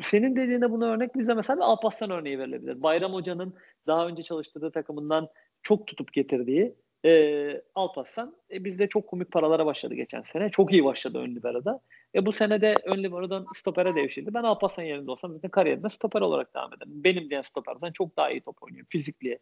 [0.00, 2.82] Senin dediğinde buna örnek bize mesela Alpaslan örneği verilebilir.
[2.82, 3.54] Bayram Hoca'nın
[3.86, 5.28] daha önce çalıştırdığı takımından
[5.62, 6.74] çok tutup getirdiği
[7.04, 10.50] e, Alparslan e, bizde çok komik paralara başladı geçen sene.
[10.50, 11.80] Çok iyi başladı ön libero'da.
[12.14, 14.34] E, bu sene de ön libero'dan stopere devşirdi.
[14.34, 16.92] Ben Alparslan yerinde olsam zaten kariyerinde stoper olarak devam ederim.
[17.04, 18.86] Benim diyen stoperden çok daha iyi top oynuyor.
[18.88, 19.38] Fizikli,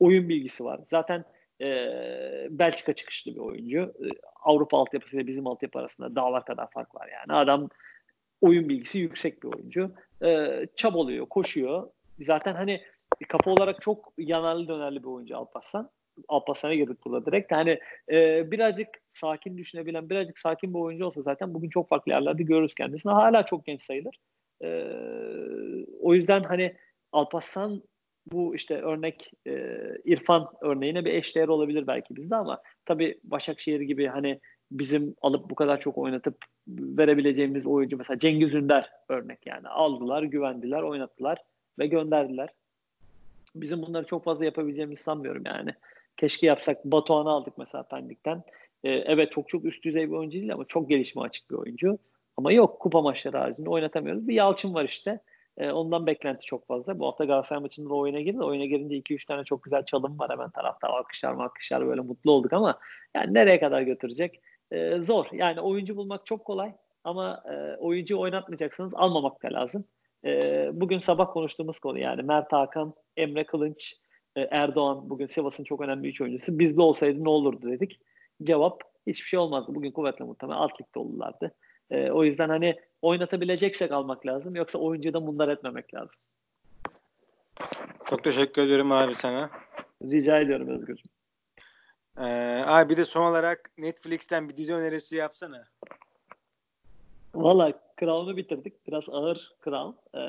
[0.00, 0.80] oyun bilgisi var.
[0.86, 1.24] Zaten
[1.60, 1.66] e,
[2.50, 3.78] Belçika çıkışlı bir oyuncu.
[3.78, 4.06] E,
[4.44, 7.38] Avrupa altyapısıyla bizim altyapı arasında dağlar kadar fark var yani.
[7.38, 7.68] Adam
[8.40, 9.92] oyun bilgisi yüksek bir oyuncu.
[10.24, 11.90] E, çabalıyor, koşuyor.
[12.20, 12.80] Zaten hani
[13.28, 15.90] kafa olarak çok yanarlı dönerli bir oyuncu Alparslan.
[16.28, 17.52] Alparslan'a girdik burada direkt.
[17.52, 17.80] Yani
[18.12, 22.74] e, birazcık sakin düşünebilen, birazcık sakin bir oyuncu olsa zaten bugün çok farklı yerlerde görürüz
[22.74, 23.12] kendisini.
[23.12, 24.18] Hala çok genç sayılır.
[24.62, 24.68] E,
[26.00, 26.76] o yüzden hani
[27.12, 27.82] Alparslan
[28.32, 34.06] bu işte örnek e, İrfan örneğine bir eşdeğer olabilir belki bizde ama tabii Başakşehir gibi
[34.06, 36.36] hani bizim alıp bu kadar çok oynatıp
[36.68, 41.38] verebileceğimiz oyuncu mesela Cengiz Ünder örnek yani aldılar, güvendiler, oynattılar
[41.78, 42.48] ve gönderdiler.
[43.56, 45.70] Bizim bunları çok fazla yapabileceğimizi sanmıyorum yani.
[46.16, 46.84] Keşke yapsak.
[46.84, 48.42] Batuhan'ı aldık mesela Pendik'ten.
[48.84, 51.98] Ee, evet çok çok üst düzey bir oyuncu değil ama çok gelişme açık bir oyuncu.
[52.36, 54.28] Ama yok kupa maçları haricinde oynatamıyoruz.
[54.28, 55.20] Bir Yalçın var işte.
[55.58, 56.98] Ee, ondan beklenti çok fazla.
[56.98, 58.42] Bu hafta Galatasaray maçında da oyuna girdi.
[58.42, 60.88] Oyuna girince 2-3 tane çok güzel çalım var hemen tarafta.
[60.88, 62.78] Alkışlar alkışlar böyle mutlu olduk ama
[63.14, 64.40] yani nereye kadar götürecek?
[64.72, 65.26] Ee, zor.
[65.32, 66.72] Yani oyuncu bulmak çok kolay
[67.04, 69.84] ama e, oyuncu oynatmayacaksanız almamak da lazım.
[70.24, 73.96] E, bugün sabah konuştuğumuz konu yani Mert Hakan, Emre Kılınç,
[74.36, 76.58] e, Erdoğan bugün Sivas'ın çok önemli üç oyuncusu.
[76.58, 78.00] Bizde olsaydı ne olurdu dedik.
[78.42, 79.74] Cevap hiçbir şey olmazdı.
[79.74, 81.54] Bugün kuvvetle muhtemelen alt ligde olurlardı.
[81.90, 84.56] E, o yüzden hani oynatabileceksek almak lazım.
[84.56, 86.20] Yoksa oyuncuyu da mundar etmemek lazım.
[88.04, 89.50] Çok teşekkür ediyorum abi sana.
[90.02, 91.12] Rica ediyorum Özgür'cüğüm.
[92.18, 95.64] Ee, abi bir de son olarak Netflix'ten bir dizi önerisi yapsana.
[97.34, 98.86] Valla Crown'u bitirdik.
[98.86, 100.18] Biraz ağır Crown.
[100.18, 100.20] Ee,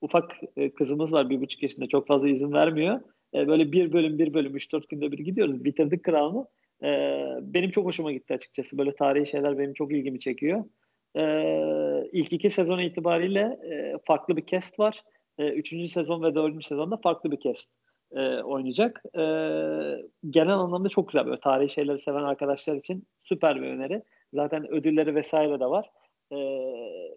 [0.00, 1.88] ufak e, kızımız var bir buçuk yaşında.
[1.88, 3.00] Çok fazla izin vermiyor.
[3.34, 5.64] Ee, böyle bir bölüm bir bölüm üç dört günde bir gidiyoruz.
[5.64, 6.48] Bitirdik Crown'u.
[6.82, 8.78] Ee, benim çok hoşuma gitti açıkçası.
[8.78, 10.64] Böyle tarihi şeyler benim çok ilgimi çekiyor.
[11.16, 15.04] Ee, ilk iki sezon itibariyle e, farklı bir cast var.
[15.38, 17.70] E, üçüncü sezon ve dördüncü sezonda farklı bir cast.
[18.12, 19.02] e, oynayacak.
[19.16, 19.22] E,
[20.30, 21.26] genel anlamda çok güzel.
[21.26, 24.02] Böyle tarihi şeyleri seven arkadaşlar için süper bir öneri.
[24.34, 25.90] Zaten ödülleri vesaire de var.
[26.32, 26.36] E,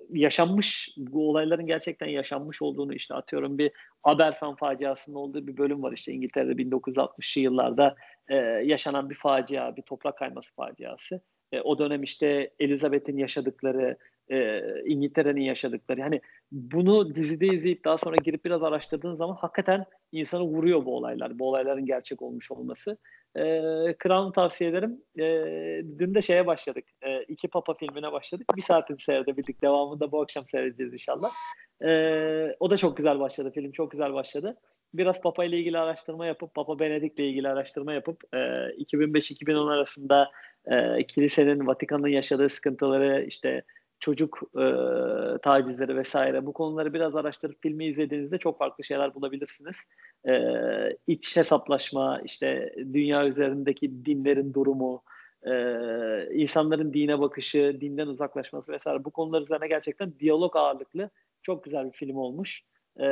[0.09, 3.71] yaşanmış bu olayların gerçekten yaşanmış olduğunu işte atıyorum bir
[4.03, 7.95] Aberfen faciasının olduğu bir bölüm var işte İngiltere'de 1960'lı yıllarda
[8.27, 8.35] e,
[8.65, 11.21] yaşanan bir facia, bir toprak kayması faciası.
[11.51, 13.97] E, o dönem işte Elizabeth'in yaşadıkları,
[14.31, 15.99] e, İngiltere'nin yaşadıkları.
[15.99, 21.39] Yani bunu dizide izleyip daha sonra girip biraz araştırdığın zaman hakikaten insanı vuruyor bu olaylar.
[21.39, 22.97] Bu olayların gerçek olmuş olması.
[23.35, 23.41] E,
[24.03, 25.01] Crown'u tavsiye ederim.
[25.19, 25.23] E,
[25.99, 26.85] dün de şeye başladık.
[27.01, 28.47] E, iki Papa filmine başladık.
[28.55, 29.61] Bir saatini seyredebildik.
[29.61, 31.31] Devamını da bu akşam seyredeceğiz inşallah.
[31.85, 33.51] E, o da çok güzel başladı.
[33.51, 34.57] Film çok güzel başladı.
[34.93, 40.31] Biraz Papa ile ilgili araştırma yapıp, Papa Benedik ile ilgili araştırma yapıp e, 2005-2010 arasında
[40.65, 43.63] e, kilisenin, Vatikan'ın yaşadığı sıkıntıları, işte
[43.99, 44.65] çocuk e,
[45.41, 49.77] tacizleri vesaire bu konuları biraz araştırıp filmi izlediğinizde çok farklı şeyler bulabilirsiniz.
[50.27, 50.33] E,
[51.07, 55.03] iç hesaplaşma, işte dünya üzerindeki dinlerin durumu,
[55.43, 55.53] e,
[56.33, 61.09] insanların dine bakışı, dinden uzaklaşması vesaire bu konular üzerine gerçekten diyalog ağırlıklı
[61.41, 62.63] çok güzel bir film olmuş.
[62.99, 63.07] E,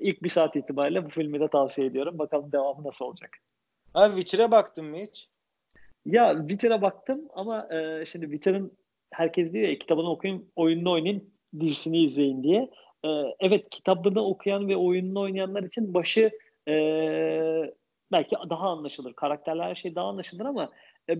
[0.00, 2.18] ilk bir saat itibariyle bu filmi de tavsiye ediyorum.
[2.18, 3.30] Bakalım devamı nasıl olacak.
[3.94, 5.28] Abi Witcher'a baktın mı hiç?
[6.06, 8.72] Ya Witcher'a baktım ama e, şimdi Witcher'ın
[9.12, 12.70] herkes diyor ya kitabını okuyun, oyununu oynayın, dizisini izleyin diye.
[13.04, 13.08] E,
[13.40, 16.30] evet kitabını okuyan ve oyununu oynayanlar için başı
[16.68, 16.74] e,
[18.12, 19.12] belki daha anlaşılır.
[19.12, 20.70] Karakterler her şey daha anlaşılır ama
[21.10, 21.18] e,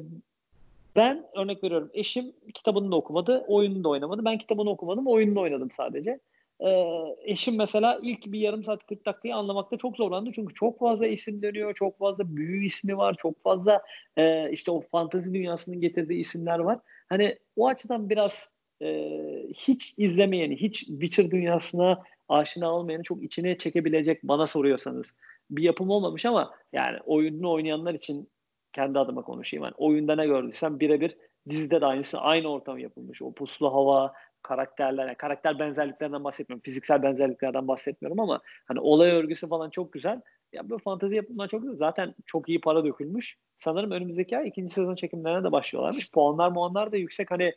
[0.96, 4.24] ben örnek veriyorum eşim kitabını da okumadı, oyununu da oynamadı.
[4.24, 6.20] Ben kitabını okumadım, oyununu oynadım sadece.
[6.60, 6.84] Ee,
[7.24, 10.30] eşim mesela ilk bir yarım saat 40 dakikayı anlamakta çok zorlandı.
[10.34, 13.82] Çünkü çok fazla isim dönüyor, çok fazla büyü ismi var, çok fazla
[14.16, 16.78] e, işte o fantezi dünyasının getirdiği isimler var.
[17.08, 18.50] Hani o açıdan biraz
[18.82, 19.10] e,
[19.54, 25.14] hiç izlemeyeni, hiç Witcher dünyasına aşina olmayanı çok içine çekebilecek bana soruyorsanız
[25.50, 28.28] bir yapım olmamış ama yani oyununu oynayanlar için
[28.72, 29.64] kendi adıma konuşayım.
[29.64, 31.16] Yani oyunda ne gördüysem birebir
[31.48, 33.22] dizide de aynısı aynı ortam yapılmış.
[33.22, 34.12] O puslu hava,
[34.42, 36.62] karakterler, yani karakter benzerliklerinden bahsetmiyorum.
[36.62, 40.20] Fiziksel benzerliklerden bahsetmiyorum ama hani olay örgüsü falan çok güzel.
[40.52, 41.76] Ya bu fantezi yapımlar çok güzel.
[41.76, 43.36] Zaten çok iyi para dökülmüş.
[43.58, 46.10] Sanırım önümüzdeki ay ikinci sezon çekimlerine de başlıyorlarmış.
[46.10, 47.30] Puanlar muanlar da yüksek.
[47.30, 47.54] Hani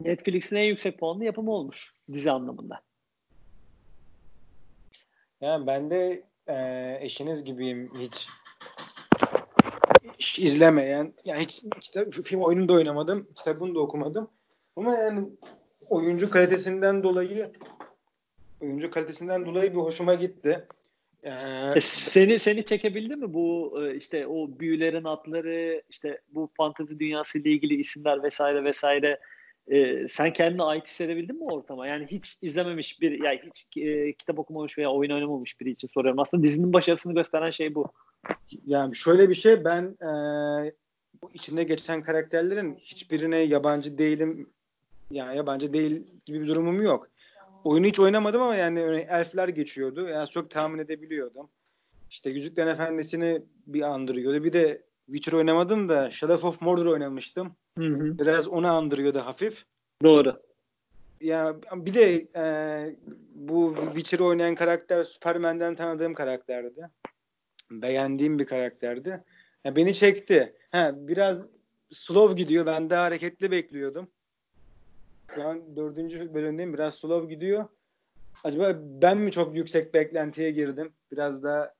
[0.00, 2.80] Netflix'in en yüksek puanlı yapımı olmuş dizi anlamında.
[5.40, 8.28] Yani ben de e, eşiniz gibiyim hiç
[10.18, 14.30] hiç izlemeyen yani hiç kitap, film oyununu da oynamadım kitabını da okumadım
[14.76, 15.28] ama yani
[15.88, 17.52] oyuncu kalitesinden dolayı
[18.60, 20.66] oyuncu kalitesinden dolayı bir hoşuma gitti.
[21.24, 27.38] Ee, seni seni çekebildi mi bu e, işte o büyülerin adları işte bu fantezi dünyası
[27.38, 29.20] ile ilgili isimler vesaire vesaire
[29.68, 31.86] e, sen kendine ait hissedebildin mi ortama?
[31.86, 36.20] Yani hiç izlememiş bir yani hiç e, kitap okumamış veya oyun oynamamış biri için soruyorum.
[36.20, 37.92] Aslında dizinin başarısını gösteren şey bu.
[38.66, 40.08] Yani şöyle bir şey ben e,
[41.22, 44.50] bu içinde geçen karakterlerin hiçbirine yabancı değilim
[45.14, 47.08] yani yabancı değil gibi bir durumum yok.
[47.64, 50.08] Oyunu hiç oynamadım ama yani elfler geçiyordu.
[50.08, 51.48] Yani çok tahmin edebiliyordum.
[52.10, 54.44] İşte Yüzüklerin Efendisi'ni bir andırıyordu.
[54.44, 57.56] Bir de Witcher oynamadım da Shadow of Mordor oynamıştım.
[57.78, 58.18] Hı hı.
[58.18, 59.64] Biraz onu andırıyordu hafif.
[60.02, 60.42] Doğru.
[61.20, 62.44] Ya bir de e,
[63.34, 66.88] bu Witcher oynayan karakter Superman'den tanıdığım karakterdi.
[67.70, 69.24] Beğendiğim bir karakterdi.
[69.64, 70.54] Yani beni çekti.
[70.70, 71.42] Ha, biraz
[71.92, 72.66] slow gidiyor.
[72.66, 74.08] Ben de hareketli bekliyordum.
[75.34, 76.74] Şu an dördüncü bölümdeyim.
[76.74, 77.64] Biraz slow gidiyor.
[78.44, 80.92] Acaba ben mi çok yüksek beklentiye girdim?
[81.12, 81.74] Biraz da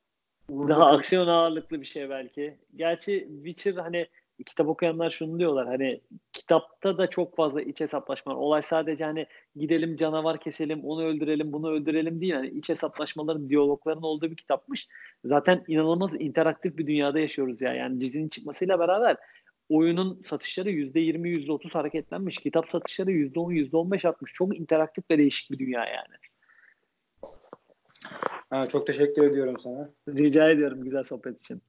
[0.50, 2.58] daha aksiyon ağırlıklı bir şey belki.
[2.76, 4.06] Gerçi Witcher hani
[4.46, 6.00] kitap okuyanlar şunu diyorlar hani
[6.32, 8.38] kitapta da çok fazla iç hesaplaşma var.
[8.38, 9.26] Olay sadece hani
[9.56, 12.34] gidelim canavar keselim, onu öldürelim, bunu öldürelim değil.
[12.34, 14.88] Hani iç hesaplaşmaların, diyalogların olduğu bir kitapmış.
[15.24, 17.74] Zaten inanılmaz interaktif bir dünyada yaşıyoruz ya.
[17.74, 19.16] Yani dizinin çıkmasıyla beraber
[19.68, 22.38] oyunun satışları %20, %30 hareketlenmiş.
[22.38, 24.32] Kitap satışları %10, %15 artmış.
[24.32, 26.16] Çok interaktif ve değişik bir dünya yani.
[28.50, 29.90] Ha, çok teşekkür ediyorum sana.
[30.08, 31.62] Rica ediyorum güzel sohbet için.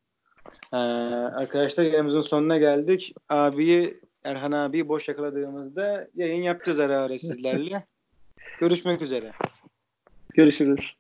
[0.74, 3.14] Ee, arkadaşlar yayınımızın sonuna geldik.
[3.30, 7.86] Abiyi Erhan abi boş yakaladığımızda yayın yapacağız ara ara sizlerle.
[8.60, 9.32] Görüşmek üzere.
[10.34, 10.96] Görüşürüz.